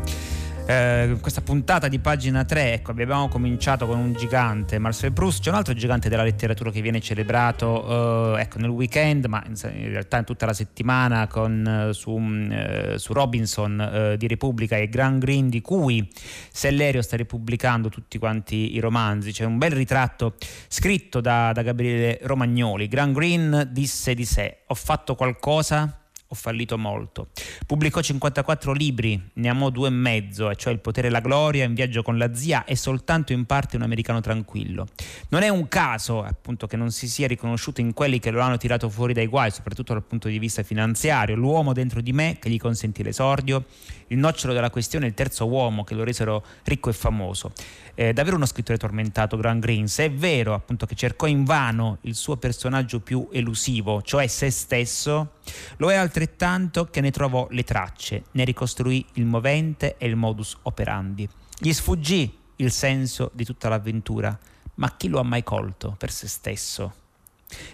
eh, 0.68 1.16
questa 1.22 1.40
puntata 1.40 1.88
di 1.88 1.98
pagina 1.98 2.44
3, 2.44 2.74
ecco, 2.74 2.90
abbiamo 2.90 3.28
cominciato 3.28 3.86
con 3.86 3.96
un 3.96 4.12
gigante, 4.12 4.78
Marcel 4.78 5.14
Proust, 5.14 5.40
c'è 5.40 5.48
un 5.48 5.54
altro 5.54 5.72
gigante 5.72 6.10
della 6.10 6.22
letteratura 6.22 6.70
che 6.70 6.82
viene 6.82 7.00
celebrato 7.00 8.36
eh, 8.36 8.42
ecco, 8.42 8.58
nel 8.58 8.68
weekend, 8.68 9.24
ma 9.24 9.42
in, 9.46 9.54
in, 9.74 9.88
realtà 9.88 10.18
in 10.18 10.24
tutta 10.26 10.44
la 10.44 10.52
settimana 10.52 11.26
con, 11.26 11.66
eh, 11.88 11.94
su, 11.94 12.14
mm, 12.14 12.52
eh, 12.52 12.94
su, 12.98 13.14
Robinson 13.14 14.16
di 14.18 14.26
Repubblica 14.26 14.76
e 14.76 14.90
Grand 14.90 15.18
Green, 15.18 15.48
di 15.48 15.62
cui 15.62 16.06
Sellerio 16.52 17.00
sta 17.00 17.16
ripubblicando 17.16 17.88
tutti 17.88 18.18
quanti 18.18 18.74
i 18.74 18.80
romanzi. 18.80 19.32
C'è 19.32 19.46
un 19.46 19.56
bel 19.56 19.72
ritratto 19.72 20.34
scritto 20.68 21.22
da, 21.22 21.50
da 21.52 21.62
Gabriele 21.62 22.18
Romagnoli. 22.24 22.88
Grand 22.88 23.14
Green 23.14 23.70
disse 23.72 24.12
di 24.12 24.26
sé: 24.26 24.58
Ho 24.66 24.74
fatto 24.74 25.14
qualcosa 25.14 25.97
ho 26.30 26.34
fallito 26.34 26.76
molto. 26.76 27.28
Pubblicò 27.66 28.02
54 28.02 28.72
libri, 28.72 29.30
ne 29.34 29.48
amò 29.48 29.70
due 29.70 29.88
e 29.88 29.90
mezzo, 29.90 30.50
e 30.50 30.56
cioè 30.56 30.74
Il 30.74 30.80
potere 30.80 31.08
e 31.08 31.10
la 31.10 31.20
gloria, 31.20 31.64
In 31.64 31.72
viaggio 31.72 32.02
con 32.02 32.18
la 32.18 32.34
zia 32.34 32.64
e 32.64 32.76
soltanto 32.76 33.32
in 33.32 33.46
parte 33.46 33.76
Un 33.76 33.82
americano 33.82 34.20
tranquillo. 34.20 34.86
Non 35.30 35.42
è 35.42 35.48
un 35.48 35.68
caso 35.68 36.22
appunto 36.22 36.66
che 36.66 36.76
non 36.76 36.90
si 36.90 37.08
sia 37.08 37.26
riconosciuto 37.26 37.80
in 37.80 37.94
quelli 37.94 38.18
che 38.18 38.30
lo 38.30 38.40
hanno 38.40 38.58
tirato 38.58 38.90
fuori 38.90 39.14
dai 39.14 39.26
guai, 39.26 39.50
soprattutto 39.50 39.94
dal 39.94 40.02
punto 40.02 40.28
di 40.28 40.38
vista 40.38 40.62
finanziario, 40.62 41.34
l'uomo 41.34 41.72
dentro 41.72 42.02
di 42.02 42.12
me 42.12 42.36
che 42.38 42.50
gli 42.50 42.58
consentì 42.58 43.02
l'esordio, 43.02 43.64
il 44.08 44.18
nocciolo 44.18 44.52
della 44.52 44.70
questione, 44.70 45.06
il 45.06 45.14
terzo 45.14 45.46
uomo 45.46 45.84
che 45.84 45.94
lo 45.94 46.04
resero 46.04 46.44
ricco 46.64 46.90
e 46.90 46.92
famoso. 46.92 47.52
Eh, 47.94 48.12
davvero 48.12 48.36
uno 48.36 48.46
scrittore 48.46 48.78
tormentato, 48.78 49.36
Grant 49.36 49.60
Green. 49.60 49.88
Se 49.88 50.04
è 50.04 50.10
vero 50.10 50.54
appunto 50.54 50.86
che 50.86 50.94
cercò 50.94 51.26
invano 51.26 51.98
il 52.02 52.14
suo 52.14 52.36
personaggio 52.36 53.00
più 53.00 53.28
elusivo, 53.32 54.02
cioè 54.02 54.26
se 54.26 54.50
stesso, 54.50 55.32
lo 55.76 55.90
è 55.90 55.94
altrettanto 55.94 56.86
che 56.86 57.00
ne 57.00 57.10
trovò 57.10 57.46
le 57.50 57.64
tracce, 57.64 58.24
ne 58.32 58.44
ricostruì 58.44 59.04
il 59.14 59.24
movente 59.24 59.96
e 59.98 60.06
il 60.06 60.16
modus 60.16 60.56
operandi. 60.62 61.28
Gli 61.58 61.72
sfuggì 61.72 62.36
il 62.56 62.70
senso 62.70 63.30
di 63.34 63.44
tutta 63.44 63.68
l'avventura, 63.68 64.36
ma 64.74 64.94
chi 64.96 65.08
lo 65.08 65.18
ha 65.18 65.24
mai 65.24 65.42
colto 65.42 65.94
per 65.98 66.10
se 66.10 66.28
stesso? 66.28 66.94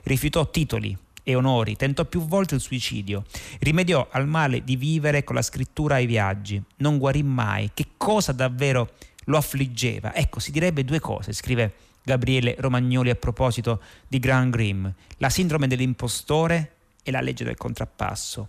Rifiutò 0.05 0.49
titoli, 0.51 0.97
e 1.27 1.35
onori, 1.35 1.75
tentò 1.75 2.05
più 2.05 2.21
volte 2.21 2.55
il 2.55 2.61
suicidio, 2.61 3.25
rimediò 3.61 4.07
al 4.11 4.29
male 4.29 4.63
di 4.63 4.77
vivere 4.77 5.25
con 5.25 5.35
la 5.35 5.43
scrittura 5.43 5.95
ai 5.97 6.07
viaggi, 6.07 6.63
non 6.77 6.99
guarì 6.99 7.23
mai. 7.23 7.71
Che 7.73 7.87
cosa 7.97 8.33
davvero 8.33 8.93
lo 9.25 9.39
affliggeva? 9.39 10.15
Ecco, 10.15 10.39
si 10.39 10.53
direbbe 10.53 10.85
due 10.85 11.01
cose, 11.01 11.33
scrive 11.33 11.73
Gabriele 12.03 12.55
Romagnoli 12.59 13.09
a 13.09 13.15
proposito 13.15 13.81
di 14.07 14.19
Graham 14.19 14.51
Grimm, 14.51 14.87
la 15.17 15.31
sindrome 15.31 15.67
dell'impostore 15.67 16.74
e 17.05 17.13
la 17.13 17.21
legge 17.21 17.45
del 17.45 17.57
contrappasso. 17.57 18.49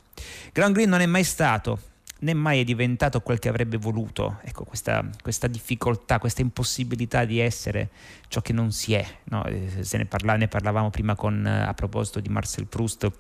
Graham 0.52 0.72
Greene 0.72 0.90
non 0.90 1.02
è 1.02 1.06
mai 1.06 1.24
stato 1.24 1.80
né 2.18 2.34
mai 2.34 2.62
è 2.62 2.64
diventato 2.64 3.22
quel 3.22 3.40
che 3.40 3.50
avrebbe 3.50 3.78
voluto. 3.78 4.40
Ecco, 4.44 4.64
questa, 4.64 5.08
questa 5.22 5.48
difficoltà, 5.48 6.18
questa 6.18 6.42
impossibilità 6.42 7.26
di 7.26 7.40
essere 7.40 7.90
ciò 8.28 8.42
che 8.42 8.54
non 8.54 8.72
si 8.72 8.94
è. 8.94 9.06
No? 9.26 9.46
Eh, 9.46 9.84
se 9.84 9.98
ne, 9.98 10.06
parla, 10.06 10.36
ne, 10.36 10.48
parlavamo 10.48 10.90
prima 10.90 11.16
con, 11.16 11.46
a 11.46 11.74
proposito 11.74 12.20
di 12.20 12.30
Marcel 12.30 12.66
Proust 12.66 13.12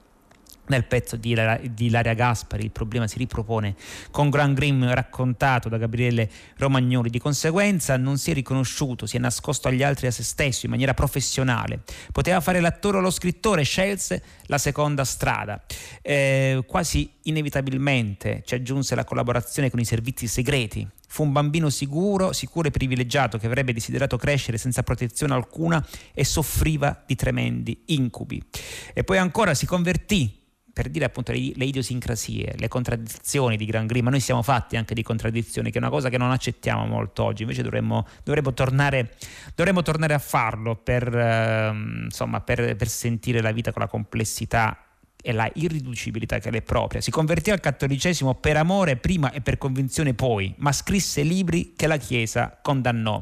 nel 0.68 0.86
pezzo 0.86 1.16
di, 1.16 1.36
di 1.72 1.86
Ilaria 1.86 2.14
Gaspari 2.14 2.64
il 2.64 2.72
problema 2.72 3.08
si 3.08 3.18
ripropone 3.18 3.76
con 4.12 4.30
Gran 4.30 4.54
Grimm 4.54 4.86
raccontato 4.86 5.70
da 5.70 5.78
Gabriele 5.78 6.30
Romagnoli. 6.58 7.10
Di 7.10 7.20
conseguenza 7.20 7.98
non 7.98 8.18
si 8.18 8.32
è 8.32 8.34
riconosciuto, 8.34 9.06
si 9.06 9.18
è 9.18 9.20
nascosto 9.20 9.68
agli 9.68 9.84
altri 9.84 10.08
a 10.08 10.12
se 10.12 10.24
stesso 10.24 10.66
in 10.66 10.72
maniera 10.72 10.94
professionale. 10.94 11.82
Poteva 12.12 12.40
fare 12.42 12.60
l'attore 12.60 12.98
o 12.98 13.02
lo 13.02 13.12
scrittore, 13.12 13.64
scelse 13.64 14.24
la 14.46 14.58
seconda 14.58 15.04
strada. 15.04 15.64
Eh, 16.02 16.64
quasi 16.68 17.12
inevitabilmente 17.24 18.44
ci 18.46 18.56
aggiunse 18.56 18.96
la 18.96 19.04
collaborazione 19.04 19.70
con 19.70 19.80
i 19.80 19.86
servizi 19.86 20.28
segreti. 20.28 20.88
Fu 21.08 21.24
un 21.24 21.32
bambino 21.32 21.70
sicuro, 21.70 22.34
sicuro 22.34 22.68
e 22.68 22.72
privilegiato 22.72 23.38
che 23.38 23.46
avrebbe 23.46 23.74
desiderato 23.74 24.18
crescere 24.18 24.58
senza 24.58 24.84
protezione 24.84 25.34
alcuna 25.34 25.86
e 26.14 26.26
soffriva 26.26 27.04
di 27.06 27.16
tremendi 27.16 27.84
incubi. 27.86 28.42
E 28.94 29.04
poi 29.04 29.18
ancora 29.18 29.54
si 29.54 29.66
convertì 29.66 30.44
per 30.76 30.90
dire 30.90 31.06
appunto 31.06 31.32
le, 31.32 31.54
le, 31.56 31.64
idiosincrasie, 31.64 32.56
le 32.58 32.68
contraddizioni 32.68 33.56
di 33.56 33.64
Gran 33.64 33.88
Green, 33.88 34.04
ma 34.04 34.10
noi 34.10 34.20
siamo 34.20 34.42
fatti 34.42 34.76
anche 34.76 34.94
di 34.94 35.04
contraddizioni, 35.04 35.72
che 35.72 35.78
è 35.78 35.82
una 35.82 35.90
cosa 35.90 36.10
che 36.10 36.18
non 36.18 36.32
accettiamo 36.32 36.86
molto 36.86 37.24
oggi, 37.24 37.44
invece 37.44 37.62
dovremmo, 37.62 38.06
dovremmo, 38.26 38.54
tornare, 38.54 39.16
dovremmo 39.56 39.82
tornare, 39.84 40.14
a 40.14 40.20
farlo 40.20 40.76
per, 40.76 41.08
eh, 41.16 41.70
insomma, 42.04 42.42
per, 42.42 42.76
per 42.76 42.90
sentire 42.90 43.40
la 43.40 43.54
vita 43.54 43.72
con 43.72 43.84
la 43.84 43.88
complessità 43.88 44.78
e 45.22 45.32
la 45.32 45.50
irriducibilità 45.54 46.40
che 46.40 46.52
le 46.52 46.58
è 46.58 46.62
propria. 46.62 47.00
Si 47.00 47.10
convertì 47.10 47.52
al 47.52 47.62
cattolicesimo 47.62 48.36
per 48.36 48.58
amore 48.58 48.98
prima 48.98 49.32
e 49.32 49.40
per 49.40 49.58
convinzione 49.58 50.14
poi, 50.14 50.54
ma 50.58 50.74
scrisse 50.74 51.24
libri 51.24 51.72
che 51.78 51.88
la 51.88 51.96
Chiesa 51.96 52.60
condannò. 52.62 53.22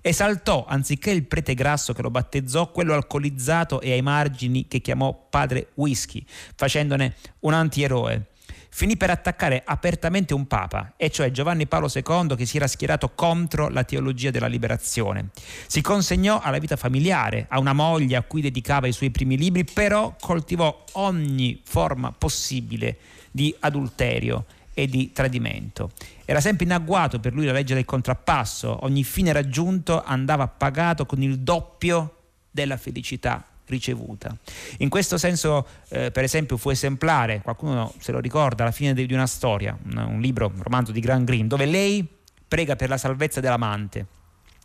Esaltò, 0.00 0.64
anziché 0.66 1.10
il 1.10 1.24
prete 1.24 1.54
grasso 1.54 1.92
che 1.92 2.02
lo 2.02 2.10
battezzò, 2.10 2.70
quello 2.70 2.94
alcolizzato 2.94 3.80
e 3.80 3.92
ai 3.92 4.02
margini 4.02 4.66
che 4.66 4.80
chiamò 4.80 5.26
padre 5.28 5.68
whisky, 5.74 6.24
facendone 6.54 7.14
un 7.40 7.52
antieroe 7.52 8.26
finì 8.74 8.96
per 8.96 9.10
attaccare 9.10 9.62
apertamente 9.64 10.32
un 10.32 10.46
papa, 10.46 10.94
e 10.96 11.10
cioè 11.10 11.30
Giovanni 11.30 11.66
Paolo 11.66 11.90
II 11.94 12.34
che 12.36 12.46
si 12.46 12.56
era 12.56 12.66
schierato 12.66 13.12
contro 13.14 13.68
la 13.68 13.84
teologia 13.84 14.30
della 14.30 14.46
liberazione. 14.46 15.28
Si 15.66 15.82
consegnò 15.82 16.40
alla 16.40 16.58
vita 16.58 16.76
familiare, 16.76 17.46
a 17.50 17.58
una 17.58 17.74
moglie 17.74 18.16
a 18.16 18.22
cui 18.22 18.40
dedicava 18.40 18.86
i 18.86 18.92
suoi 18.92 19.10
primi 19.10 19.36
libri, 19.36 19.64
però 19.64 20.16
coltivò 20.18 20.84
ogni 20.92 21.60
forma 21.64 22.12
possibile 22.12 22.96
di 23.30 23.54
adulterio 23.60 24.46
e 24.74 24.86
di 24.86 25.12
tradimento. 25.12 25.90
Era 26.24 26.40
sempre 26.40 26.64
in 26.64 26.72
agguato 26.72 27.20
per 27.20 27.34
lui 27.34 27.44
la 27.44 27.52
legge 27.52 27.74
del 27.74 27.84
contrappasso, 27.84 28.84
ogni 28.84 29.04
fine 29.04 29.32
raggiunto 29.32 30.02
andava 30.02 30.48
pagato 30.48 31.06
con 31.06 31.22
il 31.22 31.38
doppio 31.40 32.16
della 32.50 32.76
felicità 32.76 33.46
ricevuta. 33.66 34.36
In 34.78 34.88
questo 34.88 35.16
senso, 35.16 35.66
eh, 35.88 36.10
per 36.10 36.24
esempio, 36.24 36.56
fu 36.56 36.70
esemplare, 36.70 37.40
qualcuno 37.42 37.92
se 37.98 38.12
lo 38.12 38.20
ricorda, 38.20 38.62
alla 38.62 38.72
fine 38.72 38.92
di 38.92 39.12
una 39.12 39.26
storia, 39.26 39.76
un, 39.84 39.96
un 39.96 40.20
libro, 40.20 40.52
un 40.54 40.62
romanzo 40.62 40.92
di 40.92 41.00
Gran 41.00 41.24
Green, 41.24 41.48
dove 41.48 41.64
lei 41.64 42.06
prega 42.46 42.76
per 42.76 42.88
la 42.88 42.98
salvezza 42.98 43.40
dell'amante, 43.40 44.06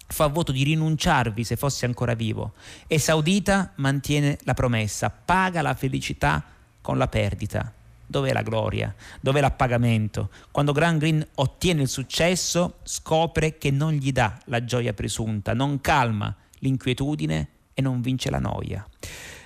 fa 0.07 0.27
voto 0.27 0.51
di 0.51 0.63
rinunciarvi 0.63 1.43
se 1.43 1.55
fosse 1.55 1.85
ancora 1.85 2.13
vivo. 2.15 2.53
Esaudita 2.87 3.71
mantiene 3.75 4.37
la 4.43 4.53
promessa, 4.53 5.09
paga 5.09 5.61
la 5.61 5.73
felicità 5.73 6.43
con 6.81 6.97
la 6.97 7.07
perdita. 7.07 7.73
Dov'è 8.07 8.31
la 8.31 8.41
gloria? 8.41 8.95
Dov'è 9.19 9.41
l'appagamento? 9.41 10.29
Quando 10.49 10.71
Gran 10.71 10.97
Green 10.97 11.25
ottiene 11.35 11.81
il 11.81 11.89
successo, 11.89 12.79
scopre 12.83 13.57
che 13.57 13.69
non 13.69 13.91
gli 13.91 14.13
dà 14.13 14.39
la 14.45 14.63
gioia 14.63 14.93
presunta, 14.93 15.53
non 15.53 15.81
calma 15.81 16.33
l'inquietudine 16.59 17.49
e 17.73 17.81
non 17.81 17.99
vince 17.99 18.29
la 18.29 18.39
noia. 18.39 18.87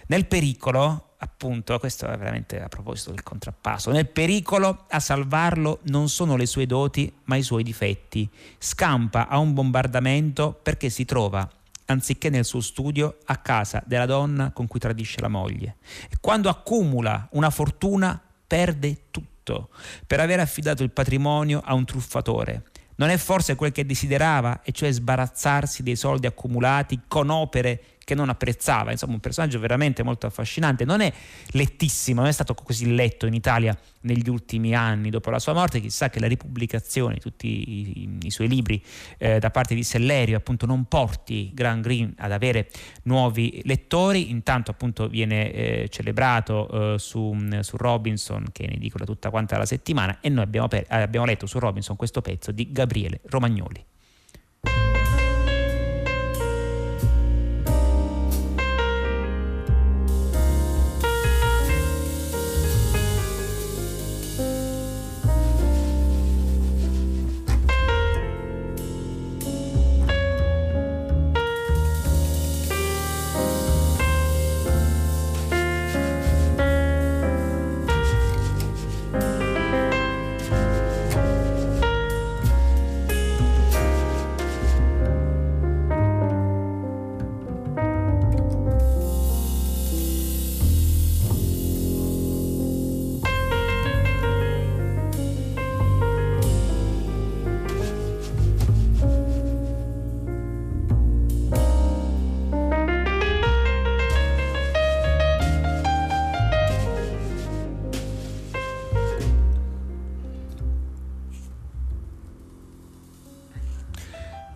Nel 0.08 0.28
pericolo, 0.28 1.16
appunto, 1.18 1.80
questo 1.80 2.06
è 2.06 2.16
veramente 2.16 2.62
a 2.62 2.68
proposito 2.68 3.10
del 3.10 3.24
contrappasso, 3.24 3.92
nel 3.92 4.08
pericolo 4.08 4.86
a 4.90 5.00
salvarlo 5.00 5.80
non 5.84 6.08
sono 6.08 6.36
le 6.36 6.46
sue 6.46 6.68
doti, 6.68 7.12
ma 7.26 7.38
i 7.38 7.44
suoi 7.44 7.64
difetti. 7.64 8.30
Scampa 8.60 9.28
a 9.28 9.40
un 9.40 9.54
bombardamento 9.54 10.54
perché 10.54 10.90
si 10.90 11.04
trova 11.06 11.50
anziché 11.92 12.30
nel 12.30 12.46
suo 12.46 12.62
studio, 12.62 13.18
a 13.26 13.38
casa 13.38 13.84
della 13.86 14.06
donna 14.06 14.52
con 14.52 14.68
cui 14.68 14.80
tradisce 14.80 15.20
la 15.20 15.28
moglie. 15.28 15.78
E 16.10 16.18
quando 16.22 16.50
accumula 16.50 17.28
una 17.32 17.50
fortuna, 17.50 18.20
perde 18.52 19.04
tutto 19.12 19.70
per 20.06 20.20
aver 20.20 20.42
affidato 20.42 20.84
il 20.84 20.92
patrimonio 20.92 21.62
a 21.64 21.74
un 21.74 21.86
truffatore. 21.86 22.64
Non 22.96 23.08
è 23.08 23.16
forse 23.16 23.56
quel 23.56 23.72
che 23.72 23.86
desiderava, 23.86 24.62
e 24.62 24.74
cioè 24.74 24.92
sbarazzarsi 24.92 25.84
dei 25.84 25.96
soldi 25.96 26.28
accumulati 26.28 27.00
con 27.08 27.30
opere 27.30 27.82
che 28.04 28.16
non 28.16 28.30
apprezzava, 28.30 28.92
insomma 28.92 29.14
un 29.14 29.20
personaggio 29.20 29.60
veramente 29.60 30.04
molto 30.04 30.26
affascinante, 30.26 30.86
non 30.86 31.02
è 31.02 31.12
lettissimo, 31.52 32.22
non 32.22 32.30
è 32.30 32.34
stato 32.34 32.54
così 32.54 32.94
letto 32.94 33.26
in 33.26 33.34
Italia 33.34 33.78
negli 34.02 34.28
ultimi 34.28 34.74
anni 34.74 35.10
dopo 35.10 35.30
la 35.30 35.40
sua 35.40 35.54
morte, 35.54 35.80
chissà 35.80 36.10
che 36.10 36.20
la 36.20 36.28
ripubblicazione 36.28 37.16
di 37.16 37.20
tutti 37.20 37.48
i, 37.48 38.18
i, 38.24 38.32
suoi 38.32 38.48
libri 38.48 38.84
eh, 39.18 39.40
da 39.40 39.52
parte 39.52 39.76
di 39.76 39.84
Sellerio 39.84 40.38
appunto 40.38 40.66
non 40.66 40.86
porti 40.86 41.52
Gran 41.54 41.82
Green 41.82 42.14
ad 42.18 42.32
avere 42.32 42.70
nuovi 43.04 43.62
lettori, 43.66 44.32
intanto 44.32 44.72
appunto 44.72 45.08
viene 45.08 45.52
eh, 45.52 45.88
celebrato 45.90 46.94
eh, 46.96 47.00
su, 47.00 47.36
su, 47.62 47.78
Robinson 47.78 48.46
che 48.52 48.66
ne 48.66 48.74
edicola 48.74 49.06
tutta 49.06 49.30
quanta 49.30 49.58
la 49.58 49.66
settimana 49.66 50.18
e 50.22 50.30
noi 50.30 50.44
abbiamo, 50.44 50.68
per, 50.68 50.86
abbiamo 50.90 51.26
letto 51.26 51.46
su 51.46 51.60
Robinson 51.60 51.96
questo 51.96 52.22
pezzo 52.22 52.52
di 52.52 52.72
Gabriele 52.72 53.22
Romagnoli. 53.26 53.86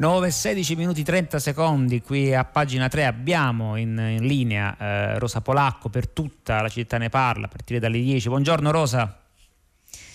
9, 0.06 0.30
16 0.30 0.76
minuti 0.76 1.04
30 1.04 1.40
secondi 1.40 2.00
qui 2.00 2.32
a 2.32 2.46
pagina 2.46 2.88
3 2.88 3.06
abbiamo 3.06 3.76
in, 3.76 3.98
in 3.98 4.28
linea 4.28 4.78
eh, 4.78 5.18
Rosa 5.18 5.42
Polacco 5.42 5.90
per 5.90 6.10
tutta 6.10 6.62
la 6.62 6.70
città 6.70 7.00
ne 7.00 7.10
parla 7.10 7.48
a 7.48 7.48
partire 7.48 7.80
dalle 7.80 8.00
10. 8.00 8.30
Buongiorno 8.30 8.70
Rosa. 8.70 9.20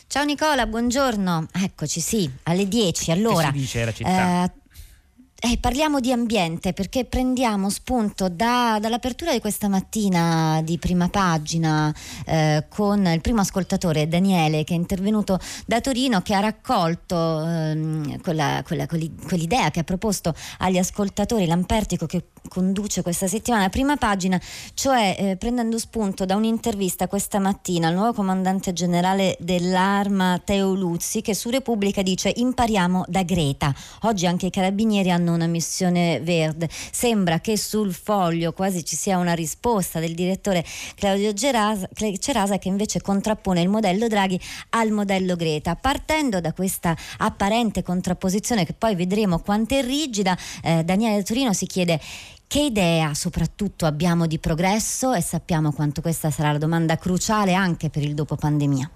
Ciao 0.06 0.24
Nicola, 0.24 0.64
buongiorno. 0.66 1.48
Eccoci, 1.52 2.00
sì, 2.00 2.30
alle 2.44 2.68
10. 2.68 3.10
Allora, 3.10 3.50
che 3.50 3.52
si 3.52 3.58
dice 3.58 3.84
la 3.84 3.92
città? 3.92 4.44
Eh, 4.44 4.52
eh, 5.42 5.56
parliamo 5.58 6.00
di 6.00 6.12
ambiente 6.12 6.74
perché 6.74 7.06
prendiamo 7.06 7.70
spunto 7.70 8.28
da, 8.28 8.78
dall'apertura 8.78 9.32
di 9.32 9.40
questa 9.40 9.68
mattina 9.68 10.60
di 10.62 10.76
prima 10.76 11.08
pagina 11.08 11.94
eh, 12.26 12.66
con 12.68 13.06
il 13.06 13.22
primo 13.22 13.40
ascoltatore 13.40 14.06
Daniele 14.06 14.64
che 14.64 14.74
è 14.74 14.76
intervenuto 14.76 15.38
da 15.64 15.80
Torino 15.80 16.20
che 16.20 16.34
ha 16.34 16.40
raccolto 16.40 17.42
ehm, 17.42 18.20
quella, 18.20 18.62
quella, 18.66 18.86
quell'idea 18.86 19.70
che 19.70 19.80
ha 19.80 19.84
proposto 19.84 20.34
agli 20.58 20.76
ascoltatori 20.76 21.46
Lampertico 21.46 22.04
che 22.04 22.24
conduce 22.48 23.02
questa 23.02 23.26
settimana 23.26 23.68
prima 23.68 23.96
pagina, 23.96 24.40
cioè 24.74 25.16
eh, 25.18 25.36
prendendo 25.36 25.78
spunto 25.78 26.24
da 26.24 26.36
un'intervista 26.36 27.08
questa 27.08 27.38
mattina 27.38 27.88
al 27.88 27.94
nuovo 27.94 28.12
comandante 28.12 28.72
generale 28.72 29.36
dell'Arma 29.40 30.40
Teo 30.44 30.74
Luzzi 30.74 31.20
che 31.20 31.34
su 31.34 31.50
Repubblica 31.50 32.02
dice 32.02 32.32
impariamo 32.34 33.04
da 33.06 33.22
Greta. 33.22 33.74
Oggi 34.02 34.26
anche 34.26 34.46
i 34.46 34.50
carabinieri 34.50 35.10
hanno 35.10 35.34
una 35.34 35.46
missione 35.46 36.20
verde. 36.20 36.68
Sembra 36.70 37.40
che 37.40 37.56
sul 37.56 37.92
foglio 37.92 38.52
quasi 38.52 38.84
ci 38.84 38.96
sia 38.96 39.18
una 39.18 39.34
risposta 39.34 40.00
del 40.00 40.14
direttore 40.14 40.64
Claudio 40.94 41.32
Cerasa 41.32 42.58
che 42.58 42.68
invece 42.68 43.00
contrappone 43.00 43.60
il 43.60 43.68
modello 43.68 44.08
Draghi 44.08 44.40
al 44.70 44.90
modello 44.90 45.36
Greta. 45.36 45.76
Partendo 45.76 46.40
da 46.40 46.52
questa 46.52 46.96
apparente 47.18 47.82
contrapposizione 47.82 48.64
che 48.64 48.72
poi 48.72 48.94
vedremo 48.94 49.40
quanto 49.40 49.74
è 49.74 49.82
rigida, 49.82 50.36
eh, 50.62 50.82
Daniele 50.84 51.22
Torino 51.22 51.52
si 51.52 51.66
chiede 51.66 52.00
che 52.50 52.62
idea 52.62 53.14
soprattutto 53.14 53.86
abbiamo 53.86 54.26
di 54.26 54.40
progresso 54.40 55.12
e 55.12 55.20
sappiamo 55.20 55.70
quanto 55.70 56.00
questa 56.00 56.32
sarà 56.32 56.50
la 56.50 56.58
domanda 56.58 56.96
cruciale 56.96 57.54
anche 57.54 57.90
per 57.90 58.02
il 58.02 58.12
dopo 58.12 58.34
pandemia. 58.34 58.90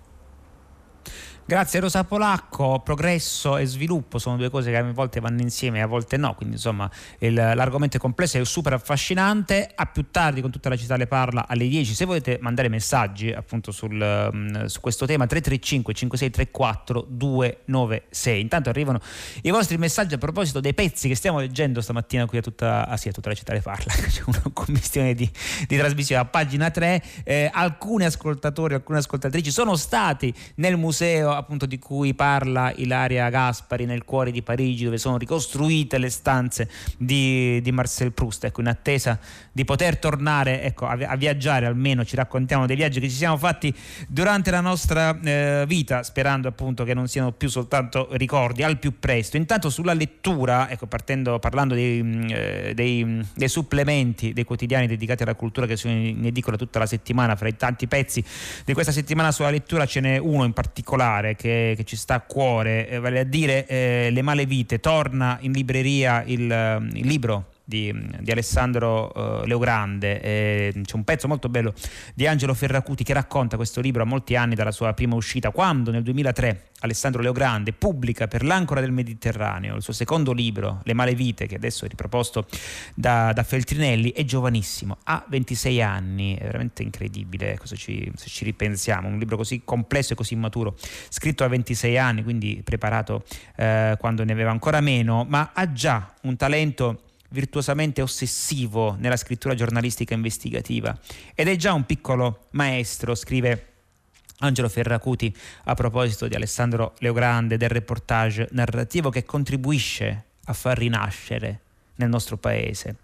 Grazie 1.47 1.81
Rosa 1.81 2.05
Polacco, 2.05 2.81
progresso 2.83 3.59
e 3.59 3.67
sviluppo 3.67 4.19
sono 4.19 4.39
due 4.39 4.49
cose 4.49 4.71
che 4.71 4.79
a 4.79 4.93
volte 4.93 5.21
vanno 5.21 5.43
insieme 5.43 5.77
e 5.77 5.83
a 5.83 5.87
volte 5.87 6.17
no, 6.17 6.35
quindi 6.35 6.55
insomma 6.55 6.91
il, 7.19 7.35
l'argomento 7.35 7.99
è 7.99 8.01
complesso 8.01 8.39
e 8.39 8.45
super 8.47 8.73
affascinante. 8.73 9.71
A 9.75 9.85
più 9.85 10.07
tardi 10.11 10.41
con 10.41 10.51
tutta 10.51 10.71
la 10.71 10.77
città 10.77 10.97
le 10.97 11.07
parla 11.07 11.47
alle 11.47 11.69
10. 11.69 11.93
Se 11.93 12.07
volete 12.07 12.39
mandare 12.41 12.71
messaggi 12.71 13.31
appunto 13.31 13.73
sul, 13.73 14.01
um, 14.33 14.65
su 14.65 14.81
questo 14.81 15.05
tema 15.05 15.27
335 15.27 15.93
5634 15.93 17.07
296. 17.11 18.41
Intanto 18.41 18.71
arrivano 18.71 19.01
i 19.43 19.51
vostri 19.51 19.77
messaggi 19.77 20.15
a 20.15 20.19
proposito 20.19 20.61
dei 20.61 20.73
pezzi 20.73 21.09
che 21.09 21.15
stiamo 21.15 21.41
leggendo 21.41 21.83
stamattina 21.83 22.25
qui 22.25 22.39
a 22.39 22.41
tutta, 22.41 22.89
ah 22.89 22.97
sì, 22.97 23.09
a 23.09 23.13
tutta 23.13 23.29
la 23.29 23.35
città 23.35 23.53
le 23.53 23.61
parla. 23.61 23.93
C'è 24.09 24.23
una 24.25 24.45
commissione 24.51 25.13
di, 25.13 25.31
di 25.67 25.77
trasmissione 25.77 26.23
a 26.23 26.25
pagina 26.25 26.71
3. 26.71 27.03
Eh, 27.23 27.51
alcuni 27.53 28.07
ascoltatori, 28.07 28.73
alcune 28.73 28.97
ascoltatrici 28.97 29.51
sono 29.51 29.77
stati 29.77 30.33
nel 30.55 30.79
museo 30.79 31.33
appunto 31.37 31.67
di 31.67 31.79
cui 31.79 32.15
parla 32.15 32.73
Ilaria 32.77 33.29
Gaspari 33.31 33.85
nel 33.85 34.05
cuore 34.05 34.31
di 34.31 34.43
Parigi 34.43 34.85
dove 34.85 34.99
sono 34.99 35.17
ricostruite 35.17 35.99
le 35.99 36.11
stanze 36.11 36.71
di, 36.97 37.61
di 37.63 37.73
Marcel 37.73 38.13
Proust. 38.13 38.45
Ecco 38.45 38.61
in 38.61 38.69
attesa 38.69 39.19
di 39.53 39.65
poter 39.65 39.99
tornare 39.99 40.63
ecco, 40.63 40.87
a, 40.87 40.99
a, 41.07 41.17
viaggiare 41.17 41.67
almeno 41.67 42.05
ci 42.05 42.17
raccontiamo 42.17 42.67
dei 42.67 42.77
viaggi 42.77 43.01
che 43.01 43.09
ci 43.09 43.17
siamo 43.17 43.37
fatti 43.37 43.75
durante 44.09 44.51
la 44.51 44.61
nostra 44.61 45.19
eh, 45.21 45.65
vita 45.67 46.03
sperando 46.03 46.49
appunto 46.49 46.85
che 46.85 46.95
non 46.95 47.09
siano 47.09 47.33
più 47.33 47.49
soltanto 47.49 48.09
ricordi 48.13 48.63
al 48.63 48.79
più 48.79 48.99
presto. 48.99 49.37
Intanto 49.37 49.71
sulla 49.71 49.95
lettura 49.95 50.71
ecco 50.71 50.87
partendo 50.87 51.39
parlando 51.39 51.75
dei, 51.75 52.03
mm, 52.03 52.23
eh, 52.31 52.73
dei, 52.75 53.25
dei 53.35 53.49
supplementi 53.49 54.33
dei 54.33 54.45
quotidiani 54.45 54.87
dedicati 54.87 55.23
alla 55.23 55.35
cultura 55.35 55.67
che 55.67 55.77
sono 55.77 55.95
in 55.95 56.25
edicola 56.25 56.57
tutta 56.57 56.79
la 56.79 56.87
settimana 56.87 57.37
fra 57.37 57.49
i 57.49 57.57
tanti 57.57 57.87
pezzi 57.87 58.25
di 58.65 58.73
questa 58.73 58.93
settimana 58.93 59.33
sulla 59.33 59.51
lettura 59.51 59.87
ce 59.87 60.01
n'è 60.01 60.19
uno 60.19 60.45
in 60.45 60.53
particolare 60.53 61.24
particolare 61.25 61.35
che, 61.35 61.75
che 61.77 61.85
ci 61.85 61.97
sta 61.97 62.15
a 62.15 62.21
cuore, 62.21 62.89
eh, 62.89 62.99
vale 62.99 63.21
a 63.21 63.25
dire 63.25 63.67
eh, 63.67 64.09
Le 64.11 64.23
male 64.23 64.45
vite, 64.45 64.81
torna 64.81 65.39
in 65.41 65.53
libreria 65.53 66.23
il, 66.27 66.51
eh, 66.51 66.77
il 66.93 67.07
libro 67.07 67.47
di, 67.65 67.93
di, 68.21 68.31
Alessandro 68.31 69.11
uh, 69.15 69.47
Leogrande. 69.47 70.21
Eh, 70.21 70.81
c'è 70.83 70.97
un 70.97 71.05
pezzo 71.05 71.27
molto 71.27 71.49
bello 71.49 71.73
di 72.15 72.27
Angelo 72.27 72.55
Ferracuti 72.55 73.05
che 73.05 73.13
racconta 73.13 73.57
questo 73.57 73.81
libro 73.81 74.03
a 74.03 74.07
molti 74.07 74.37
anni 74.37 74.55
dalla 74.55 74.73
sua 74.73 74.93
prima 74.93 75.15
uscita, 75.15 75.51
quando 75.51 75.91
nel 75.91 76.03
2003 76.03 76.69
Alessandro 76.81 77.23
Leogrande 77.23 77.73
pubblica 77.73 78.29
per 78.29 78.45
l'Ancora 78.45 78.81
del 78.81 78.93
Mediterraneo 78.93 79.77
il 79.77 79.83
suo 79.83 79.95
secondo 79.95 80.33
libro, 80.33 80.81
Le 80.85 80.93
Malevite, 80.93 81.47
che 81.47 81.55
adesso 81.55 81.87
è 81.87 81.89
riproposto 81.89 82.47
da, 82.95 83.33
da 83.33 83.43
Feltrinelli, 83.43 84.13
è 84.13 84.25
giovanissimo, 84.25 84.99
ha 85.05 85.25
26 85.27 85.83
anni, 85.83 86.37
è 86.37 86.45
veramente 86.45 86.83
incredibile 86.83 87.59
ci, 87.75 88.11
se 88.15 88.29
ci 88.29 88.45
ripensiamo, 88.45 89.09
un 89.09 89.19
libro 89.19 89.37
così 89.37 89.63
complesso 89.65 90.13
e 90.13 90.17
così 90.17 90.37
maturo, 90.37 90.77
scritto 91.09 91.45
a 91.45 91.49
26 91.49 91.99
anni, 91.99 92.23
quindi 92.23 92.61
preparato 92.63 93.25
eh, 93.57 93.97
quando 93.99 94.25
ne 94.25 94.33
aveva 94.33 94.51
ancora 94.51 94.81
meno, 94.81 95.25
ma 95.27 95.51
ha 95.55 95.73
già 95.73 96.13
un 96.23 96.37
talento 96.37 97.01
virtuosamente 97.35 98.01
ossessivo 98.01 98.97
nella 98.99 99.17
scrittura 99.17 99.55
giornalistica 99.55 100.15
investigativa. 100.15 100.97
Ed 101.35 101.49
è 101.49 101.57
già 101.57 101.75
un 101.75 101.85
piccolo 101.85 102.47
maestro, 102.51 103.15
scrive 103.15 103.73
Angelo 104.39 104.69
Ferracuti 104.69 105.35
a 105.65 105.75
proposito 105.75 106.29
di 106.29 106.35
Alessandro 106.35 106.95
Leogrande 107.01 107.57
del 107.57 107.69
reportage 107.69 108.49
narrativo 108.53 109.11
che 109.11 109.25
contribuisce 109.25 110.25
a 110.45 110.53
far 110.53 110.79
rinascere 110.79 111.64
nel 111.97 112.09
nostro 112.09 112.37
paese. 112.37 112.97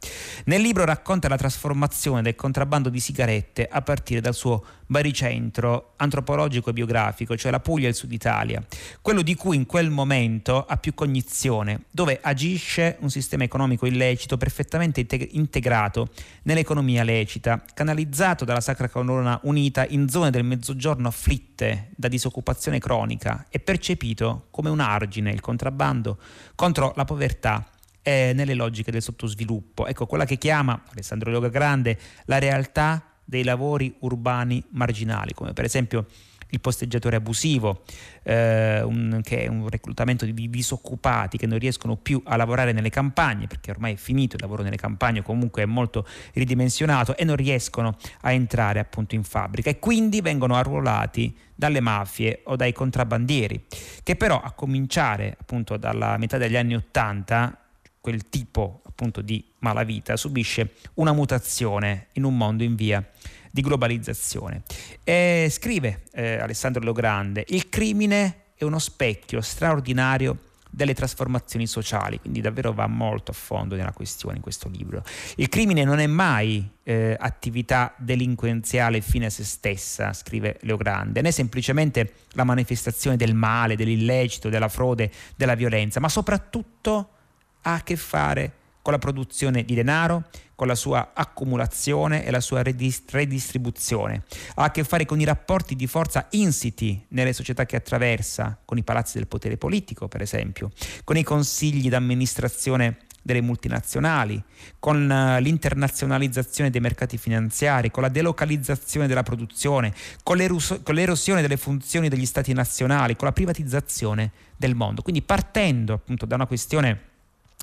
Nel 0.44 0.60
libro 0.60 0.84
racconta 0.84 1.28
la 1.28 1.36
trasformazione 1.36 2.22
del 2.22 2.34
contrabbando 2.34 2.88
di 2.88 3.00
sigarette 3.00 3.68
a 3.70 3.82
partire 3.82 4.20
dal 4.20 4.34
suo 4.34 4.64
baricentro 4.86 5.92
antropologico 5.96 6.70
e 6.70 6.72
biografico, 6.72 7.36
cioè 7.36 7.52
la 7.52 7.60
Puglia 7.60 7.86
e 7.86 7.90
il 7.90 7.94
Sud 7.94 8.12
Italia, 8.12 8.62
quello 9.00 9.22
di 9.22 9.36
cui 9.36 9.56
in 9.56 9.66
quel 9.66 9.90
momento 9.90 10.64
ha 10.66 10.76
più 10.76 10.94
cognizione, 10.94 11.82
dove 11.90 12.18
agisce 12.20 12.96
un 13.00 13.10
sistema 13.10 13.44
economico 13.44 13.86
illecito 13.86 14.36
perfettamente 14.36 15.06
integrato 15.30 16.08
nell'economia 16.42 17.04
lecita, 17.04 17.62
canalizzato 17.72 18.44
dalla 18.44 18.60
Sacra 18.60 18.88
Corona 18.88 19.38
Unita 19.44 19.86
in 19.86 20.08
zone 20.08 20.30
del 20.30 20.44
Mezzogiorno 20.44 21.06
afflitte 21.06 21.90
da 21.94 22.08
disoccupazione 22.08 22.80
cronica 22.80 23.46
e 23.48 23.60
percepito 23.60 24.46
come 24.50 24.70
un 24.70 24.80
argine 24.80 25.30
il 25.30 25.40
contrabbando 25.40 26.18
contro 26.56 26.92
la 26.96 27.04
povertà 27.04 27.64
eh, 28.02 28.32
nelle 28.34 28.54
logiche 28.54 28.90
del 28.90 29.02
sottosviluppo. 29.02 29.86
Ecco, 29.86 30.06
quella 30.06 30.24
che 30.24 30.38
chiama 30.38 30.82
Alessandro 30.90 31.30
Loga 31.30 31.48
Grande 31.48 31.98
la 32.26 32.38
realtà 32.38 33.04
dei 33.24 33.44
lavori 33.44 33.94
urbani 34.00 34.62
marginali, 34.70 35.34
come 35.34 35.52
per 35.52 35.64
esempio 35.64 36.06
il 36.50 36.60
posteggiatore 36.60 37.16
abusivo, 37.16 37.84
eh, 38.22 38.82
un, 38.82 39.20
che 39.22 39.44
è 39.44 39.46
un 39.46 39.68
reclutamento 39.68 40.24
di 40.24 40.50
disoccupati 40.50 41.38
che 41.38 41.46
non 41.46 41.58
riescono 41.58 41.96
più 41.96 42.20
a 42.24 42.36
lavorare 42.36 42.72
nelle 42.72 42.90
campagne, 42.90 43.46
perché 43.46 43.70
ormai 43.70 43.94
è 43.94 43.96
finito 43.96 44.36
il 44.36 44.42
lavoro 44.42 44.62
nelle 44.62 44.76
campagne, 44.76 45.22
comunque 45.22 45.62
è 45.62 45.66
molto 45.66 46.06
ridimensionato 46.32 47.16
e 47.16 47.24
non 47.24 47.36
riescono 47.36 47.96
a 48.22 48.32
entrare 48.32 48.80
appunto 48.80 49.14
in 49.14 49.22
fabbrica 49.22 49.70
e 49.70 49.78
quindi 49.78 50.20
vengono 50.20 50.56
arruolati 50.56 51.36
dalle 51.54 51.80
mafie 51.80 52.40
o 52.44 52.56
dai 52.56 52.72
contrabbandieri, 52.72 53.66
che 54.02 54.16
però 54.16 54.40
a 54.40 54.52
cominciare 54.52 55.36
appunto 55.38 55.76
dalla 55.76 56.16
metà 56.16 56.36
degli 56.36 56.56
anni 56.56 56.74
Ottanta 56.74 57.59
quel 58.00 58.28
tipo 58.28 58.82
appunto 58.86 59.20
di 59.20 59.44
malavita 59.58 60.16
subisce 60.16 60.74
una 60.94 61.12
mutazione 61.12 62.08
in 62.12 62.24
un 62.24 62.36
mondo 62.36 62.62
in 62.62 62.74
via 62.74 63.06
di 63.50 63.62
globalizzazione. 63.62 64.62
E 65.04 65.48
scrive 65.50 66.02
eh, 66.12 66.38
Alessandro 66.38 66.82
Logrande, 66.82 67.44
il 67.48 67.68
crimine 67.68 68.44
è 68.54 68.64
uno 68.64 68.78
specchio 68.78 69.40
straordinario 69.40 70.36
delle 70.70 70.94
trasformazioni 70.94 71.66
sociali, 71.66 72.20
quindi 72.20 72.40
davvero 72.40 72.72
va 72.72 72.86
molto 72.86 73.32
a 73.32 73.34
fondo 73.34 73.74
nella 73.74 73.92
questione 73.92 74.36
in 74.36 74.42
questo 74.42 74.68
libro. 74.68 75.02
Il 75.36 75.48
crimine 75.48 75.82
non 75.82 75.98
è 75.98 76.06
mai 76.06 76.66
eh, 76.84 77.16
attività 77.18 77.92
delinquenziale 77.98 79.00
fine 79.00 79.26
a 79.26 79.30
se 79.30 79.44
stessa, 79.44 80.12
scrive 80.12 80.58
Leogrande, 80.62 81.22
né 81.22 81.32
semplicemente 81.32 82.12
la 82.32 82.44
manifestazione 82.44 83.16
del 83.16 83.34
male, 83.34 83.74
dell'illecito, 83.74 84.48
della 84.48 84.68
frode, 84.68 85.10
della 85.34 85.56
violenza, 85.56 85.98
ma 85.98 86.08
soprattutto 86.08 87.14
ha 87.62 87.74
a 87.74 87.82
che 87.82 87.96
fare 87.96 88.52
con 88.82 88.92
la 88.92 88.98
produzione 88.98 89.64
di 89.64 89.74
denaro, 89.74 90.24
con 90.54 90.66
la 90.66 90.74
sua 90.74 91.12
accumulazione 91.14 92.24
e 92.24 92.30
la 92.30 92.40
sua 92.40 92.62
redistribuzione. 92.62 94.24
Ha 94.54 94.64
a 94.64 94.70
che 94.70 94.84
fare 94.84 95.04
con 95.04 95.20
i 95.20 95.24
rapporti 95.24 95.76
di 95.76 95.86
forza 95.86 96.26
insiti 96.30 97.04
nelle 97.08 97.32
società 97.32 97.66
che 97.66 97.76
attraversa, 97.76 98.58
con 98.64 98.78
i 98.78 98.82
palazzi 98.82 99.18
del 99.18 99.26
potere 99.26 99.56
politico, 99.56 100.08
per 100.08 100.22
esempio, 100.22 100.70
con 101.04 101.16
i 101.16 101.22
consigli 101.22 101.88
d'amministrazione 101.88 102.98
delle 103.22 103.42
multinazionali, 103.42 104.42
con 104.78 105.10
eh, 105.10 105.40
l'internazionalizzazione 105.42 106.70
dei 106.70 106.80
mercati 106.80 107.18
finanziari, 107.18 107.90
con 107.90 108.02
la 108.02 108.08
delocalizzazione 108.08 109.06
della 109.06 109.22
produzione, 109.22 109.92
con, 110.22 110.38
con 110.82 110.94
l'erosione 110.94 111.42
delle 111.42 111.58
funzioni 111.58 112.08
degli 112.08 112.24
stati 112.24 112.52
nazionali, 112.54 113.16
con 113.16 113.28
la 113.28 113.34
privatizzazione 113.34 114.32
del 114.56 114.74
mondo. 114.74 115.02
Quindi 115.02 115.22
partendo 115.22 115.92
appunto 115.92 116.24
da 116.24 116.34
una 116.34 116.46
questione 116.46 117.08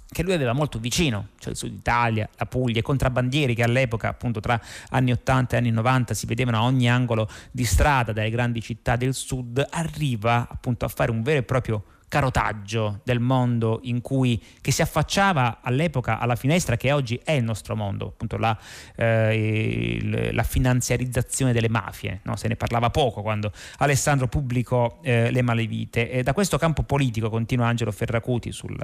che 0.10 0.24
lui 0.24 0.34
aveva 0.34 0.54
molto 0.54 0.80
vicino, 0.80 1.30
cioè 1.40 1.52
il 1.52 1.58
sud 1.58 1.74
Italia, 1.74 2.28
la 2.38 2.46
Puglia, 2.46 2.80
i 2.80 2.84
contrabbandieri 2.84 3.54
che 3.54 3.64
all'epoca, 3.64 4.08
appunto 4.08 4.40
tra 4.40 4.60
anni 4.90 5.12
80 5.12 5.56
e 5.56 5.60
anni 5.60 5.72
90, 5.72 6.14
si 6.14 6.26
vedevano 6.26 6.58
a 6.58 6.64
ogni 6.64 6.90
angolo 6.90 7.30
di 7.52 7.66
strada 7.66 8.14
dalle 8.14 8.30
grandi 8.30 8.62
città 8.62 8.96
del 8.96 9.14
sud, 9.14 9.66
arriva 9.70 10.48
appunto 10.50 10.86
a 10.86 10.88
fare 10.88 11.12
un 11.12 11.22
vero 11.22 11.40
e 11.40 11.44
proprio 11.44 11.84
carotaggio 12.08 13.02
del 13.04 13.20
mondo 13.20 13.80
in 13.84 14.02
cui, 14.02 14.42
che 14.62 14.72
si 14.72 14.82
affacciava 14.82 15.60
all'epoca 15.62 16.20
alla 16.20 16.36
finestra 16.36 16.78
che 16.78 16.92
oggi 16.92 17.20
è 17.24 17.34
il 17.34 17.44
nostro 17.44 17.76
mondo, 17.76 18.08
appunto 18.08 18.38
la, 18.38 18.58
eh, 18.96 20.32
la 20.32 20.44
finanziarizzazione 20.44 21.52
delle 21.52 21.70
mafie, 21.70 22.22
no? 22.24 22.36
se 22.36 22.48
ne 22.48 22.56
parlava 22.56 22.90
poco 22.90 23.22
quando 23.22 23.52
Alessandro 23.80 24.28
pubblicò 24.28 25.00
eh, 25.02 25.32
Le 25.32 25.42
malevite 25.42 26.10
e 26.10 26.24
da 26.24 26.34
questo 26.34 26.58
campo 26.58 26.84
politico 26.84 27.30
continua 27.30 27.68
Angelo 27.68 27.92
Ferracuti 27.92 28.52
sul 28.52 28.78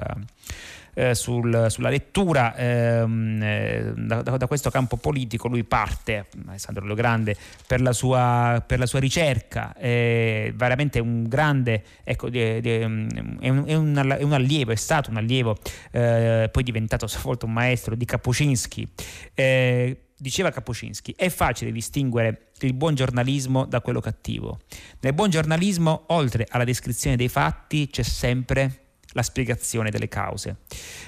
eh, 0.94 1.14
sul, 1.14 1.66
sulla 1.68 1.88
lettura 1.88 2.56
ehm, 2.56 3.42
eh, 3.42 3.92
da, 3.96 4.22
da, 4.22 4.46
questo 4.46 4.70
campo 4.70 4.96
politico 4.96 5.48
lui 5.48 5.64
parte 5.64 6.26
Alessandro 6.46 6.84
Leogrande 6.84 7.36
per 7.66 7.80
la 7.80 7.92
sua, 7.92 8.62
per 8.66 8.78
la 8.78 8.86
sua 8.86 9.00
ricerca 9.00 9.74
è 9.74 10.52
veramente 10.54 11.00
un 11.00 11.24
grande 11.24 11.82
ecco, 12.02 12.28
di, 12.28 12.60
di, 12.60 12.70
è, 12.70 12.84
un, 12.84 13.38
è, 13.40 13.48
un, 13.74 14.32
allievo 14.32 14.72
è 14.72 14.76
stato 14.76 15.10
un 15.10 15.16
allievo 15.16 15.56
eh, 15.90 16.48
poi 16.50 16.62
diventato 16.62 17.04
a 17.04 17.08
sua 17.08 17.20
volta 17.22 17.46
un 17.46 17.52
maestro 17.52 17.94
di 17.94 18.04
Kapuscinski 18.04 18.88
eh, 19.34 19.98
diceva 20.16 20.50
Kapuscinski, 20.50 21.14
è 21.16 21.28
facile 21.28 21.72
distinguere 21.72 22.52
il 22.60 22.72
buon 22.72 22.94
giornalismo 22.94 23.66
da 23.66 23.80
quello 23.80 24.00
cattivo. 24.00 24.60
Nel 25.00 25.12
buon 25.12 25.30
giornalismo, 25.30 26.04
oltre 26.08 26.46
alla 26.48 26.64
descrizione 26.64 27.16
dei 27.16 27.28
fatti, 27.28 27.88
c'è 27.88 28.02
sempre 28.02 28.83
la 29.14 29.22
spiegazione 29.22 29.90
delle 29.90 30.08
cause. 30.08 30.58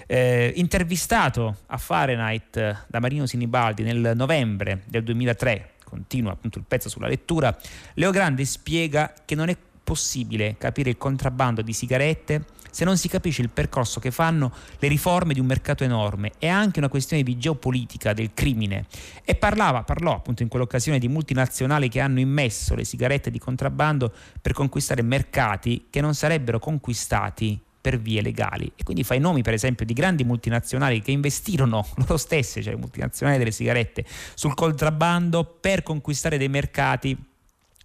Eh, 0.06 0.52
intervistato 0.56 1.58
a 1.66 1.76
Fahrenheit 1.76 2.86
da 2.88 3.00
Marino 3.00 3.26
Sinibaldi 3.26 3.82
nel 3.82 4.12
novembre 4.14 4.82
del 4.86 5.04
2003, 5.04 5.74
continua 5.84 6.32
appunto 6.32 6.58
il 6.58 6.64
pezzo 6.66 6.88
sulla 6.88 7.08
lettura, 7.08 7.56
Leo 7.94 8.10
Grande 8.10 8.44
spiega 8.44 9.12
che 9.24 9.34
non 9.34 9.48
è 9.48 9.56
possibile 9.84 10.56
capire 10.58 10.90
il 10.90 10.96
contrabbando 10.96 11.62
di 11.62 11.72
sigarette 11.72 12.44
se 12.76 12.84
non 12.84 12.98
si 12.98 13.08
capisce 13.08 13.40
il 13.40 13.48
percorso 13.48 14.00
che 14.00 14.10
fanno 14.10 14.52
le 14.80 14.88
riforme 14.88 15.32
di 15.32 15.40
un 15.40 15.46
mercato 15.46 15.82
enorme. 15.82 16.32
È 16.38 16.46
anche 16.46 16.78
una 16.78 16.90
questione 16.90 17.22
di 17.22 17.38
geopolitica 17.38 18.12
del 18.12 18.32
crimine. 18.34 18.84
E 19.24 19.34
parlava, 19.34 19.82
parlò 19.82 20.14
appunto 20.14 20.42
in 20.42 20.50
quell'occasione 20.50 20.98
di 20.98 21.08
multinazionali 21.08 21.88
che 21.88 22.00
hanno 22.00 22.20
immesso 22.20 22.74
le 22.74 22.84
sigarette 22.84 23.30
di 23.30 23.38
contrabbando 23.38 24.12
per 24.42 24.52
conquistare 24.52 25.00
mercati 25.00 25.86
che 25.88 26.02
non 26.02 26.14
sarebbero 26.14 26.58
conquistati 26.58 27.58
per 27.86 28.00
vie 28.00 28.20
legali 28.20 28.72
e 28.74 28.82
quindi 28.82 29.04
fai 29.04 29.20
nomi 29.20 29.42
per 29.42 29.54
esempio 29.54 29.86
di 29.86 29.92
grandi 29.92 30.24
multinazionali 30.24 31.00
che 31.00 31.12
investirono 31.12 31.86
loro 31.98 32.16
stesse, 32.16 32.60
cioè 32.60 32.72
le 32.72 32.80
multinazionali 32.80 33.38
delle 33.38 33.52
sigarette, 33.52 34.04
sul 34.34 34.54
contrabbando 34.54 35.44
per 35.44 35.84
conquistare 35.84 36.36
dei 36.36 36.48
mercati 36.48 37.16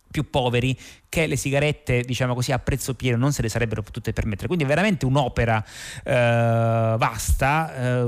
più 0.09 0.27
poveri 0.31 0.75
che 1.07 1.27
le 1.27 1.35
sigarette, 1.35 2.01
diciamo 2.01 2.33
così, 2.33 2.51
a 2.51 2.57
prezzo 2.57 2.95
pieno 2.95 3.15
non 3.15 3.31
se 3.31 3.43
le 3.43 3.49
sarebbero 3.49 3.83
potute 3.83 4.11
permettere. 4.11 4.47
Quindi 4.47 4.65
è 4.65 4.67
veramente 4.67 5.05
un'opera 5.05 5.63
eh, 6.03 6.95
vasta, 6.97 7.75
eh, 7.75 8.03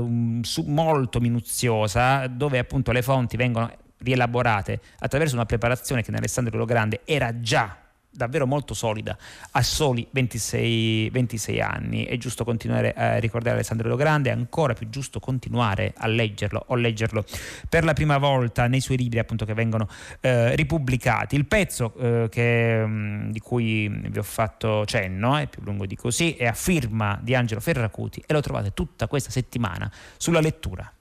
molto 0.66 1.20
minuziosa, 1.20 2.26
dove 2.26 2.58
appunto 2.58 2.90
le 2.90 3.02
fonti 3.02 3.36
vengono 3.36 3.72
rielaborate 3.98 4.80
attraverso 4.98 5.36
una 5.36 5.46
preparazione 5.46 6.02
che 6.02 6.10
in 6.10 6.16
Alessandro 6.16 6.58
Lo 6.58 6.64
Grande 6.64 7.02
era 7.04 7.40
già 7.40 7.83
davvero 8.14 8.46
molto 8.46 8.74
solida 8.74 9.16
a 9.52 9.62
soli 9.62 10.06
26, 10.10 11.10
26, 11.10 11.60
anni. 11.60 12.04
È 12.04 12.16
giusto 12.16 12.44
continuare 12.44 12.92
a 12.92 13.18
ricordare 13.18 13.56
Alessandro 13.56 13.88
Lo 13.88 13.96
Grande, 13.96 14.30
è 14.30 14.32
ancora 14.32 14.74
più 14.74 14.88
giusto 14.88 15.20
continuare 15.20 15.92
a 15.96 16.06
leggerlo 16.06 16.64
o 16.68 16.74
leggerlo 16.74 17.24
per 17.68 17.84
la 17.84 17.92
prima 17.92 18.18
volta 18.18 18.66
nei 18.66 18.80
suoi 18.80 18.96
libri 18.96 19.18
appunto 19.18 19.44
che 19.44 19.54
vengono 19.54 19.88
eh, 20.20 20.54
ripubblicati. 20.54 21.34
Il 21.34 21.46
pezzo 21.46 21.94
eh, 21.96 22.28
che, 22.30 22.84
mm, 22.86 23.30
di 23.30 23.40
cui 23.40 23.88
vi 23.88 24.18
ho 24.18 24.22
fatto 24.22 24.84
cenno, 24.86 25.36
è 25.36 25.46
più 25.46 25.62
lungo 25.62 25.86
di 25.86 25.96
così, 25.96 26.34
è 26.34 26.46
a 26.46 26.52
firma 26.52 27.18
di 27.22 27.34
Angelo 27.34 27.60
Ferracuti 27.60 28.22
e 28.26 28.32
lo 28.32 28.40
trovate 28.40 28.72
tutta 28.72 29.06
questa 29.06 29.30
settimana 29.30 29.90
sulla 30.16 30.40
lettura. 30.40 30.92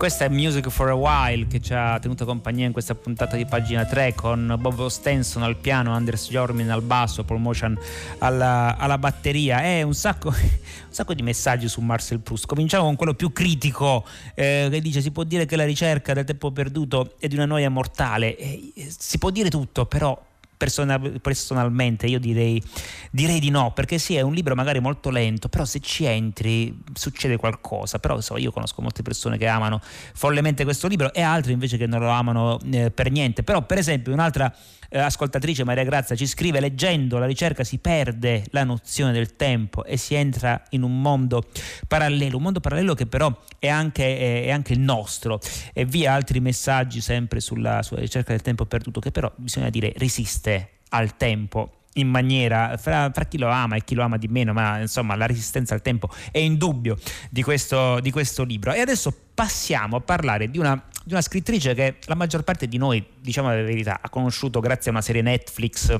Questa 0.00 0.24
è 0.24 0.28
Music 0.30 0.70
for 0.70 0.88
a 0.88 0.94
While 0.94 1.46
che 1.46 1.60
ci 1.60 1.74
ha 1.74 1.98
tenuto 1.98 2.24
compagnia 2.24 2.64
in 2.64 2.72
questa 2.72 2.94
puntata 2.94 3.36
di 3.36 3.44
pagina 3.44 3.84
3 3.84 4.14
con 4.14 4.56
Bob 4.58 4.86
Stenson 4.86 5.42
al 5.42 5.56
piano, 5.56 5.92
Anders 5.92 6.30
Jormin 6.30 6.70
al 6.70 6.80
basso, 6.80 7.22
Paul 7.22 7.38
Motion 7.38 7.78
alla, 8.16 8.78
alla 8.78 8.96
batteria. 8.96 9.60
È 9.60 9.82
un 9.82 9.92
sacco, 9.92 10.28
un 10.32 10.88
sacco, 10.88 11.12
di 11.12 11.20
messaggi 11.20 11.68
su 11.68 11.82
Marcel 11.82 12.20
Proust. 12.20 12.46
Cominciamo 12.46 12.84
con 12.84 12.96
quello 12.96 13.12
più 13.12 13.30
critico 13.30 14.06
eh, 14.34 14.68
che 14.70 14.80
dice 14.80 15.02
si 15.02 15.10
può 15.10 15.22
dire 15.24 15.44
che 15.44 15.56
la 15.56 15.66
ricerca 15.66 16.14
del 16.14 16.24
tempo 16.24 16.50
perduto 16.50 17.16
è 17.18 17.28
di 17.28 17.34
una 17.34 17.44
noia 17.44 17.68
mortale. 17.68 18.38
Eh, 18.38 18.72
si 18.96 19.18
può 19.18 19.28
dire 19.28 19.50
tutto, 19.50 19.84
però 19.84 20.18
personal, 20.60 21.20
personalmente 21.22 22.06
io 22.06 22.18
direi, 22.18 22.62
direi, 23.10 23.40
di 23.40 23.48
no, 23.48 23.72
perché 23.72 23.96
sì, 23.96 24.16
è 24.16 24.20
un 24.20 24.34
libro 24.34 24.54
magari 24.54 24.78
molto 24.78 25.08
lento, 25.08 25.48
però 25.48 25.64
se 25.64 25.80
ci 25.80 26.04
entri 26.04 26.78
succede 26.92 27.38
qualcosa. 27.38 27.98
Però 27.98 28.20
so, 28.20 28.36
io 28.36 28.52
conosco 28.52 28.82
molte 28.82 29.00
persone 29.00 29.38
che 29.38 29.46
amano 29.46 29.80
follemente 30.12 30.64
questo 30.64 30.86
libro 30.86 31.14
e 31.14 31.22
altre 31.22 31.52
invece 31.52 31.78
che 31.78 31.86
non 31.86 32.00
lo 32.00 32.10
amano 32.10 32.58
eh, 32.70 32.90
per 32.90 33.10
niente. 33.10 33.42
Però, 33.42 33.62
per 33.62 33.78
esempio, 33.78 34.12
un'altra 34.12 34.54
eh, 34.90 34.98
ascoltatrice 34.98 35.64
Maria 35.64 35.84
Grazia 35.84 36.16
ci 36.16 36.26
scrive 36.26 36.60
leggendo 36.60 37.18
la 37.18 37.26
ricerca 37.26 37.64
si 37.64 37.78
perde 37.78 38.44
la 38.50 38.64
nozione 38.64 39.12
del 39.12 39.36
tempo 39.36 39.84
e 39.84 39.96
si 39.96 40.14
entra 40.14 40.62
in 40.70 40.82
un 40.82 41.00
mondo 41.00 41.46
parallelo, 41.86 42.36
un 42.36 42.42
mondo 42.42 42.60
parallelo 42.60 42.94
che 42.94 43.06
però 43.06 43.34
è 43.58 43.68
anche, 43.68 44.18
è, 44.18 44.44
è 44.44 44.50
anche 44.50 44.72
il 44.72 44.80
nostro. 44.80 45.40
E 45.72 45.84
via 45.84 46.12
altri 46.12 46.40
messaggi 46.40 47.00
sempre 47.00 47.40
sulla, 47.40 47.82
sulla 47.82 48.00
ricerca 48.00 48.32
del 48.32 48.42
tempo 48.42 48.66
perduto 48.66 49.00
che 49.00 49.10
però 49.10 49.32
bisogna 49.36 49.70
dire 49.70 49.92
resiste 49.96 50.78
al 50.90 51.16
tempo 51.16 51.79
in 51.94 52.08
maniera 52.08 52.76
fra, 52.76 53.10
fra, 53.12 53.24
chi 53.24 53.38
lo 53.38 53.48
ama 53.48 53.76
e 53.76 53.84
chi 53.84 53.94
lo 53.94 54.02
ama 54.02 54.16
di 54.16 54.28
meno, 54.28 54.52
ma 54.52 54.78
insomma 54.78 55.16
la 55.16 55.26
resistenza 55.26 55.74
al 55.74 55.82
tempo 55.82 56.08
è 56.30 56.38
indubbio 56.38 56.96
di 57.30 57.42
questo, 57.42 58.00
di 58.00 58.10
questo 58.10 58.44
libro. 58.44 58.72
E 58.72 58.80
adesso 58.80 59.12
passiamo 59.34 59.96
a 59.96 60.00
parlare 60.00 60.50
di 60.50 60.58
una, 60.58 60.80
di 61.04 61.12
una 61.12 61.22
scrittrice 61.22 61.74
che 61.74 61.96
la 62.04 62.14
maggior 62.14 62.42
parte 62.42 62.68
di 62.68 62.76
noi, 62.76 63.04
diciamo 63.20 63.48
la 63.48 63.54
verità, 63.54 63.98
ha 64.00 64.08
conosciuto 64.08 64.60
grazie 64.60 64.90
a 64.90 64.94
una 64.94 65.02
serie 65.02 65.22
Netflix 65.22 65.98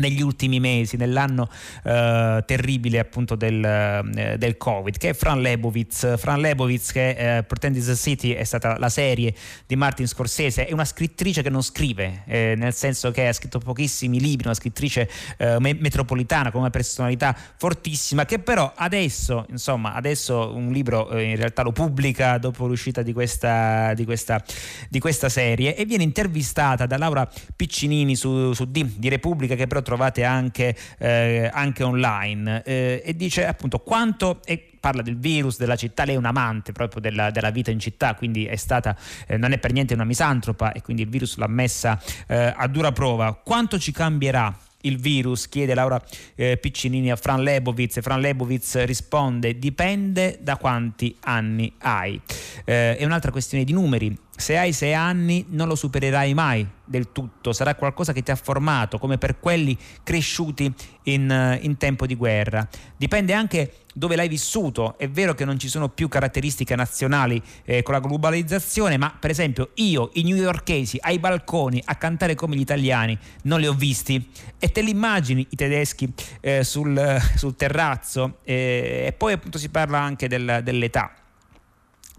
negli 0.00 0.22
ultimi 0.22 0.58
mesi, 0.58 0.96
nell'anno 0.96 1.48
eh, 1.84 2.42
terribile 2.46 2.98
appunto 2.98 3.36
del, 3.36 3.64
eh, 3.64 4.36
del, 4.36 4.56
Covid, 4.56 4.96
che 4.96 5.10
è 5.10 5.14
Fran 5.14 5.40
Lebowitz. 5.40 6.18
Fran 6.18 6.40
Lebowitz, 6.40 6.90
che 6.90 7.36
eh, 7.38 7.42
Pretend 7.44 7.76
is 7.76 7.88
a 7.88 7.94
City 7.94 8.32
è 8.32 8.44
stata 8.44 8.78
la 8.78 8.88
serie 8.88 9.32
di 9.66 9.76
Martin 9.76 10.08
Scorsese, 10.08 10.66
è 10.66 10.72
una 10.72 10.84
scrittrice 10.84 11.42
che 11.42 11.50
non 11.50 11.62
scrive, 11.62 12.22
eh, 12.26 12.54
nel 12.56 12.74
senso 12.74 13.10
che 13.10 13.28
ha 13.28 13.32
scritto 13.32 13.58
pochissimi 13.58 14.18
libri, 14.18 14.46
una 14.46 14.54
scrittrice 14.54 15.08
eh, 15.36 15.56
me- 15.60 15.76
metropolitana 15.78 16.50
con 16.50 16.60
una 16.60 16.70
personalità 16.70 17.36
fortissima, 17.56 18.24
che 18.24 18.38
però 18.38 18.72
adesso, 18.74 19.46
insomma, 19.50 19.94
adesso 19.94 20.52
un 20.54 20.72
libro 20.72 21.10
eh, 21.10 21.22
in 21.22 21.36
realtà 21.36 21.62
lo 21.62 21.72
pubblica 21.72 22.38
dopo 22.38 22.66
l'uscita 22.66 23.02
di 23.02 23.12
questa, 23.12 23.92
di 23.94 24.04
questa, 24.04 24.42
di 24.88 24.98
questa 24.98 25.28
serie 25.28 25.76
e 25.76 25.84
viene 25.84 26.02
intervistata 26.02 26.86
da 26.86 26.96
Laura 26.96 27.28
Piccinini 27.54 28.16
su, 28.16 28.52
su 28.52 28.64
D 28.64 28.84
di 28.96 29.08
Repubblica, 29.08 29.54
che 29.54 29.66
però 29.66 29.82
trovate 29.90 30.22
anche, 30.22 30.76
eh, 30.98 31.50
anche 31.52 31.82
online 31.82 32.62
eh, 32.64 33.02
e 33.04 33.16
dice 33.16 33.44
appunto 33.44 33.80
quanto 33.80 34.40
è 34.44 34.56
parla 34.80 35.02
del 35.02 35.18
virus, 35.18 35.58
della 35.58 35.76
città, 35.76 36.04
lei 36.04 36.14
è 36.14 36.18
un 36.18 36.24
amante 36.24 36.72
proprio 36.72 37.00
della, 37.00 37.30
della 37.30 37.50
vita 37.50 37.70
in 37.70 37.80
città, 37.80 38.14
quindi 38.14 38.46
è 38.46 38.56
stata, 38.56 38.96
eh, 39.26 39.36
non 39.36 39.52
è 39.52 39.58
per 39.58 39.72
niente 39.72 39.94
una 39.94 40.04
misantropa 40.04 40.72
e 40.72 40.80
quindi 40.80 41.02
il 41.02 41.08
virus 41.08 41.36
l'ha 41.36 41.48
messa 41.48 42.00
eh, 42.28 42.54
a 42.56 42.66
dura 42.68 42.92
prova. 42.92 43.34
Quanto 43.34 43.78
ci 43.78 43.92
cambierà 43.92 44.56
il 44.82 44.98
virus? 44.98 45.48
chiede 45.48 45.74
Laura 45.74 46.00
eh, 46.34 46.56
Piccinini 46.56 47.10
a 47.10 47.16
Fran 47.16 47.42
Lebowitz. 47.42 48.00
Fran 48.00 48.20
Lebowitz 48.20 48.82
risponde: 48.84 49.58
dipende 49.58 50.38
da 50.40 50.56
quanti 50.56 51.14
anni 51.20 51.74
hai. 51.80 52.18
Eh, 52.64 52.96
è 52.96 53.04
un'altra 53.04 53.30
questione 53.30 53.64
di 53.64 53.72
numeri 53.72 54.16
se 54.40 54.56
hai 54.56 54.72
sei 54.72 54.94
anni 54.94 55.46
non 55.50 55.68
lo 55.68 55.74
supererai 55.74 56.34
mai 56.34 56.66
del 56.84 57.12
tutto, 57.12 57.52
sarà 57.52 57.76
qualcosa 57.76 58.12
che 58.12 58.22
ti 58.22 58.32
ha 58.32 58.36
formato, 58.36 58.98
come 58.98 59.16
per 59.16 59.38
quelli 59.38 59.78
cresciuti 60.02 60.72
in, 61.04 61.30
eh, 61.30 61.60
in, 61.62 61.76
tempo 61.76 62.04
di 62.04 62.16
guerra. 62.16 62.66
Dipende 62.96 63.32
anche 63.32 63.74
dove 63.94 64.16
l'hai 64.16 64.28
vissuto, 64.28 64.98
è 64.98 65.08
vero 65.08 65.34
che 65.34 65.44
non 65.44 65.58
ci 65.58 65.68
sono 65.68 65.88
più 65.88 66.08
caratteristiche 66.08 66.74
nazionali 66.74 67.40
eh, 67.64 67.82
con 67.82 67.94
la 67.94 68.00
globalizzazione, 68.00 68.96
ma 68.96 69.14
per 69.16 69.30
esempio 69.30 69.70
io, 69.74 70.10
i 70.14 70.24
newyorkesi, 70.24 70.98
ai 71.00 71.20
balconi 71.20 71.80
a 71.84 71.94
cantare 71.94 72.34
come 72.34 72.56
gli 72.56 72.60
italiani, 72.60 73.16
non 73.42 73.60
li 73.60 73.68
ho 73.68 73.74
visti 73.74 74.28
e 74.58 74.72
te 74.72 74.82
li 74.82 74.90
immagini 74.90 75.46
i 75.50 75.56
tedeschi 75.56 76.12
eh, 76.40 76.64
sul, 76.64 77.20
sul, 77.36 77.54
terrazzo 77.54 78.38
eh, 78.42 79.04
e 79.06 79.12
poi 79.12 79.34
appunto 79.34 79.58
si 79.58 79.68
parla 79.68 80.00
anche 80.00 80.26
del, 80.26 80.60
dell'età. 80.64 81.12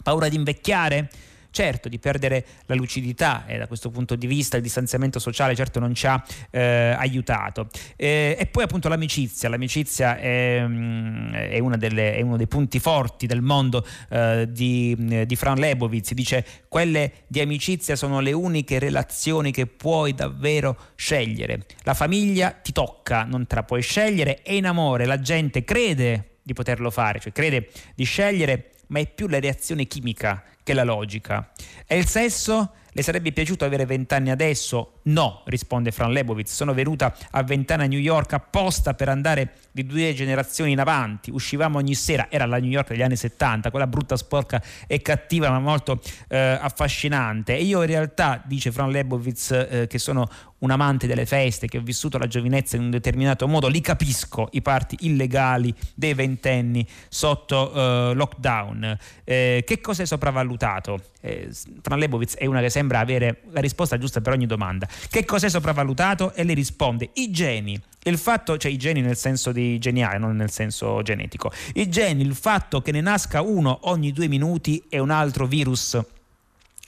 Paura 0.02 0.30
di 0.30 0.36
invecchiare? 0.36 1.10
Certo 1.52 1.90
di 1.90 2.00
perdere 2.00 2.46
la 2.66 2.76
lucidità 2.76 3.46
e 3.46 3.58
da 3.58 3.68
questo 3.68 3.90
punto 3.90 4.16
di 4.16 4.26
vista 4.28 4.58
il 4.58 4.64
distanziamento 4.64 5.20
sociale 5.20 5.56
certo 5.56 5.80
non 5.80 5.94
ci 5.94 6.08
ha 6.08 6.24
eh, 6.50 6.96
aiutato. 6.98 7.68
Eh, 7.96 8.36
e 8.40 8.46
poi 8.48 8.64
appunto 8.64 8.90
l'amicizia, 8.90 9.50
l'amicizia 9.50 10.18
è, 10.18 10.64
mm, 10.66 11.34
è, 11.34 11.60
delle, 11.78 12.16
è 12.16 12.22
uno 12.22 12.38
dei 12.38 12.48
punti 12.48 12.80
forti 12.80 13.28
del 13.28 13.42
mondo 13.42 13.86
eh, 14.10 14.48
di, 14.50 15.26
di 15.26 15.36
Fran 15.36 15.58
Lebowitz, 15.58 16.14
dice 16.14 16.46
quelle 16.68 17.12
di 17.28 17.40
amicizia 17.40 17.96
sono 17.96 18.20
le 18.20 18.32
uniche 18.32 18.80
relazioni 18.80 19.52
che 19.52 19.68
puoi 19.68 20.14
davvero 20.14 20.78
scegliere. 20.96 21.66
La 21.84 21.94
famiglia 21.94 22.52
ti 22.52 22.72
tocca, 22.72 23.24
non 23.24 23.46
te 23.46 23.56
la 23.56 23.64
puoi 23.64 23.82
scegliere 23.82 24.42
e 24.42 24.56
in 24.56 24.66
amore 24.66 25.06
la 25.06 25.20
gente 25.20 25.64
crede 25.64 26.38
di 26.44 26.54
poterlo 26.54 26.90
fare, 26.90 27.20
cioè 27.20 27.32
crede 27.32 27.70
di 27.96 28.04
scegliere, 28.04 28.72
ma 28.92 29.00
è 29.00 29.08
più 29.08 29.28
la 29.28 29.40
reazione 29.40 29.86
chimica 29.86 30.44
che 30.64 30.74
la 30.74 30.84
logica. 30.84 31.52
E 31.88 31.98
il 31.98 32.08
sesso? 32.08 32.74
Le 32.92 33.02
sarebbe 33.02 33.32
piaciuto 33.32 33.66
avere 33.66 33.86
vent'anni 33.86 34.30
adesso? 34.30 35.00
No, 35.04 35.42
risponde 35.46 35.92
Fran 35.92 36.12
Lebowitz. 36.12 36.54
Sono 36.54 36.74
venuta 36.74 37.16
a 37.32 37.44
vent'anni 37.44 37.84
a 37.84 37.88
New 37.88 38.00
York 38.00 38.34
apposta 38.34 38.94
per 38.94 39.10
andare 39.10 39.54
di 39.72 39.86
due 39.86 40.14
generazioni 40.14 40.72
in 40.72 40.80
avanti. 40.80 41.32
Uscivamo 41.32 41.78
ogni 41.78 41.96
sera, 41.96 42.28
era 42.30 42.46
la 42.46 42.58
New 42.58 42.70
York 42.70 42.90
degli 42.90 43.02
anni 43.02 43.16
70, 43.16 43.72
quella 43.72 43.88
brutta, 43.88 44.16
sporca 44.16 44.62
e 44.88 45.02
cattiva, 45.02 45.50
ma 45.50 45.60
molto 45.60 46.00
eh, 46.28 46.38
affascinante. 46.38 47.56
E 47.56 47.64
io 47.64 47.82
in 47.82 47.88
realtà, 47.88 48.42
dice 48.46 48.72
Fran 48.72 48.92
Lebowitz, 48.92 49.52
eh, 49.52 49.88
che 49.88 49.98
sono 49.98 50.28
un 50.62 50.72
amante 50.72 51.08
delle 51.08 51.26
feste, 51.26 51.68
che 51.68 51.78
ho 51.78 51.82
vissuto 51.82 52.18
la 52.18 52.28
giovinezza 52.28 52.76
in 52.76 52.84
un 52.84 52.90
determinato 52.92 53.48
modo, 53.48 53.68
li 53.68 53.82
capisco 53.82 54.48
i 54.52 54.62
parti 54.62 54.98
illegali 55.02 55.74
dei 55.96 56.14
ventenni 56.14 56.86
sotto 57.10 57.72
uh, 57.72 58.14
lockdown. 58.14 58.98
Eh, 59.24 59.64
che 59.66 59.82
cosa 59.82 60.04
è 60.04 60.06
sopravvalutato? 60.06 61.00
Eh, 61.20 61.50
Fran 61.82 61.98
Lebowitz 61.98 62.36
è 62.36 62.46
una 62.46 62.62
che 62.62 62.70
sembra 62.70 63.00
avere 63.00 63.42
la 63.52 63.60
risposta 63.60 63.98
giusta 63.98 64.22
per 64.22 64.34
ogni 64.34 64.46
domanda. 64.46 64.88
Che 65.10 65.26
cosa 65.26 65.48
è 65.48 65.50
sopravvalutato? 65.50 66.34
E 66.34 66.44
lei 66.44 66.56
risponde: 66.56 67.10
i 67.14 67.32
geni. 67.32 67.80
Il 68.04 68.18
fatto, 68.18 68.58
cioè 68.58 68.72
i 68.72 68.78
geni 68.78 69.02
nel 69.02 69.16
senso 69.16 69.52
di 69.52 69.78
geniale, 69.78 70.18
non 70.18 70.36
nel 70.36 70.50
senso 70.50 71.02
genetico. 71.04 71.52
I 71.74 71.88
geni, 71.88 72.24
il 72.24 72.36
fatto 72.36 72.82
che 72.82 72.92
ne 72.92 73.02
nasca 73.02 73.42
uno 73.42 73.80
ogni 73.84 74.12
due 74.12 74.28
minuti 74.28 74.84
è 74.90 74.98
un 74.98 75.12
altro 75.12 75.46
virus 75.46 76.00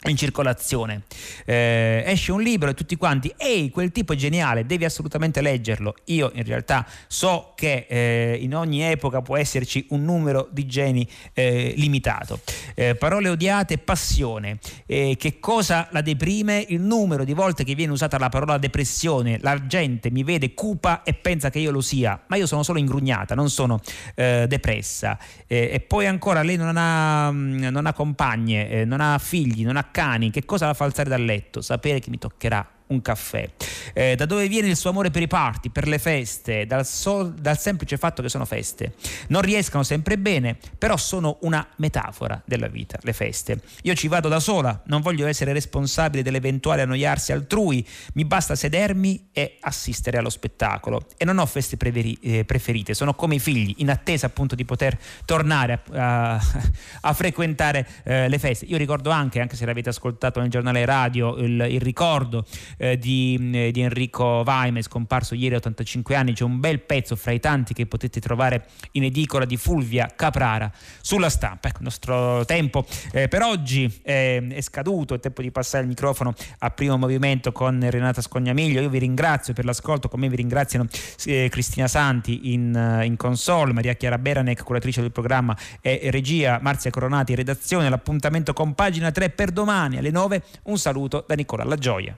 in 0.10 0.18
circolazione. 0.18 1.04
Eh, 1.46 2.04
esce 2.06 2.32
un 2.32 2.42
libro 2.42 2.70
e 2.70 2.74
tutti 2.74 2.96
quanti, 2.96 3.34
ehi, 3.38 3.70
quel 3.70 3.92
tipo 3.92 4.14
è 4.14 4.16
geniale, 4.16 4.66
devi 4.66 4.86
assolutamente 4.86 5.42
leggerlo. 5.42 5.96
Io 6.06 6.32
in 6.34 6.44
realtà 6.44 6.86
so 7.08 7.54
che 7.56 7.86
eh, 7.88 8.38
in 8.40 8.56
ogni 8.56 8.84
epoca 8.84 9.22
può 9.22 9.38
esserci 9.38 9.86
un 9.90 10.04
numero 10.04 10.48
di 10.52 10.66
geni 10.66 11.08
eh, 11.34 11.74
limitato. 11.78 12.42
Eh, 12.76 12.96
parole 12.96 13.30
odiate, 13.30 13.78
passione. 13.78 14.60
Eh, 14.86 15.16
che 15.18 15.40
cosa 15.40 15.88
la 15.92 16.02
deprime? 16.02 16.66
Il 16.68 16.82
numero 16.82 17.24
di 17.24 17.34
volte 17.34 17.64
che 17.64 17.76
viene 17.76 17.92
usata 17.92 18.18
la 18.18 18.30
parola 18.30 18.58
depressione. 18.58 19.40
La 19.42 19.66
gente 19.66 20.12
mi 20.12 20.24
vede 20.24 20.54
cupa 20.54 21.04
e 21.04 21.14
pensa 21.14 21.50
che 21.50 21.60
io 21.60 21.72
lo 21.72 21.82
sia, 21.82 22.20
ma 22.28 22.36
io 22.36 22.46
sono 22.46 22.64
solo 22.64 22.80
ingrugnata, 22.80 23.36
non 23.36 23.50
sono 23.50 23.80
eh, 24.16 24.46
depressa. 24.48 25.18
e 25.48 25.80
poi 25.88 26.08
ancora 26.08 26.42
lei 26.42 26.58
non 26.58 26.76
ha, 26.76 27.32
mm, 27.32 27.66
non 27.66 27.86
ha 27.86 27.94
compagne, 27.94 28.86
non 28.86 29.02
ha 29.02 29.18
figli, 29.20 29.64
non 29.64 29.78
ha 29.78 29.84
cani, 29.94 30.32
che 30.32 30.44
cosa 30.44 30.66
la 30.66 30.74
fa 30.74 30.84
alzare 30.84 31.08
dal 31.08 31.24
letto? 31.24 31.62
Sapere 31.62 32.00
che 32.00 32.10
mi 32.10 32.18
toccherà 32.18 32.68
un 32.94 33.02
caffè. 33.02 33.50
Eh, 33.94 34.16
da 34.16 34.26
dove 34.26 34.48
viene 34.48 34.68
il 34.68 34.76
suo 34.76 34.90
amore 34.90 35.12
per 35.12 35.22
i 35.22 35.28
party, 35.28 35.70
per 35.70 35.88
le 35.88 36.00
feste? 36.00 36.66
Dal, 36.66 36.86
so, 36.86 37.24
dal, 37.24 37.60
semplice 37.60 37.98
fatto 37.98 38.22
che 38.22 38.30
sono 38.30 38.46
feste. 38.46 38.94
Non 39.28 39.42
riescono 39.42 39.84
sempre 39.84 40.18
bene, 40.18 40.58
però 40.78 40.96
sono 40.98 41.38
una 41.42 41.68
metafora 41.78 42.42
della 42.46 42.68
vita, 42.68 42.98
le 43.02 43.14
feste. 43.14 43.60
Io 43.84 43.94
ci 43.96 44.08
vado 44.08 44.30
da 44.30 44.40
sola, 44.40 44.82
non 44.86 45.02
voglio 45.02 45.28
essere 45.28 45.54
responsabile 45.54 46.24
dell'eventuale 46.24 46.84
annoiarsi 46.84 47.32
altrui, 47.32 47.86
mi 48.14 48.26
basta 48.26 48.56
sedermi 48.56 49.30
e 49.32 49.58
assistere 49.60 50.18
allo 50.18 50.30
spettacolo. 50.30 51.08
E 51.18 51.26
non 51.26 51.38
ho 51.40 51.46
feste 51.46 51.78
preveri, 51.78 52.18
eh, 52.22 52.46
preferite, 52.46 52.94
sono 52.94 53.14
come 53.14 53.36
i 53.36 53.40
figli, 53.40 53.76
in 53.78 53.90
attesa 53.90 54.28
appunto 54.28 54.56
di 54.56 54.66
poter 54.66 54.98
tornare 55.26 55.82
a, 55.92 56.34
a, 56.34 56.42
a 57.02 57.14
frequentare 57.14 57.88
eh, 58.04 58.28
le 58.28 58.40
feste. 58.40 58.66
Io 58.66 58.78
ricordo 58.78 59.10
anche, 59.10 59.40
anche 59.40 59.56
se 59.56 59.66
l'avete 59.66 59.90
ascoltato 59.90 60.40
nel 60.40 60.50
giornale 60.50 60.86
radio, 60.86 61.36
il, 61.38 61.66
il 61.70 61.82
ricordo 61.82 62.46
eh, 62.84 62.98
di, 62.98 63.40
eh, 63.54 63.72
di, 63.72 63.82
Enrico 63.82 64.44
Vaime, 64.44 64.82
scomparso 64.82 65.36
ieri 65.36 65.56
a 65.56 65.58
85 65.58 66.16
anni. 66.16 66.34
C'è 66.34 66.44
un 66.44 66.60
bel 66.60 66.82
pezzo 66.82 67.16
fra 67.16 67.32
i 67.32 67.40
tanti 67.40 67.74
che 67.74 67.86
potete 67.86 68.20
trovare 68.20 68.66
in 68.92 69.04
edicola 69.04 69.46
di 69.46 69.56
Fulvia 69.56 70.12
Caprara 70.14 70.70
sulla 71.02 71.30
stampa. 71.30 71.70
Ecco, 71.70 71.78
il 71.78 71.84
nostro 71.86 72.44
tempo 72.46 72.86
eh, 73.14 73.30
per 73.30 73.42
oggi 73.42 73.90
eh, 74.04 74.46
è 74.50 74.62
scaduto, 74.62 75.14
è 75.14 75.20
tempo 75.20 75.42
di 75.42 75.52
passare 75.52 75.84
il 75.84 75.90
microfono 75.90 76.34
a 76.60 76.70
primo 76.72 76.98
movimento 76.98 77.54
con 77.54 77.90
Renata 77.90 78.22
Scognamiglio. 78.22 78.82
Io 78.82 78.90
vi 78.90 79.00
ringrazio 79.00 79.54
per 79.54 79.64
l'ascolto, 79.64 80.10
come 80.10 80.28
vi 80.28 80.36
ringraziano 80.36 80.86
eh, 81.26 81.48
Cristina 81.50 81.88
Santi 81.88 82.54
in, 82.54 82.76
eh, 82.76 83.06
in 83.06 83.16
console, 83.16 83.72
Maria 83.72 83.94
Chiara 83.94 84.18
Beranec, 84.18 84.62
curatrice 84.62 85.00
del 85.00 85.12
programma 85.12 85.56
e 85.80 86.10
regia, 86.12 86.60
Marzia 86.62 86.92
Coronati, 86.92 87.34
redazione. 87.34 87.88
L'appuntamento 87.88 88.52
con 88.52 88.74
pagina 88.74 89.12
3 89.12 89.30
per 89.30 89.52
domani 89.52 89.98
alle 89.98 90.12
9. 90.12 90.44
Un 90.64 90.78
saluto 90.78 91.24
da 91.26 91.36
Nicola 91.36 91.64
La 91.64 91.76
Gioia. 91.76 92.18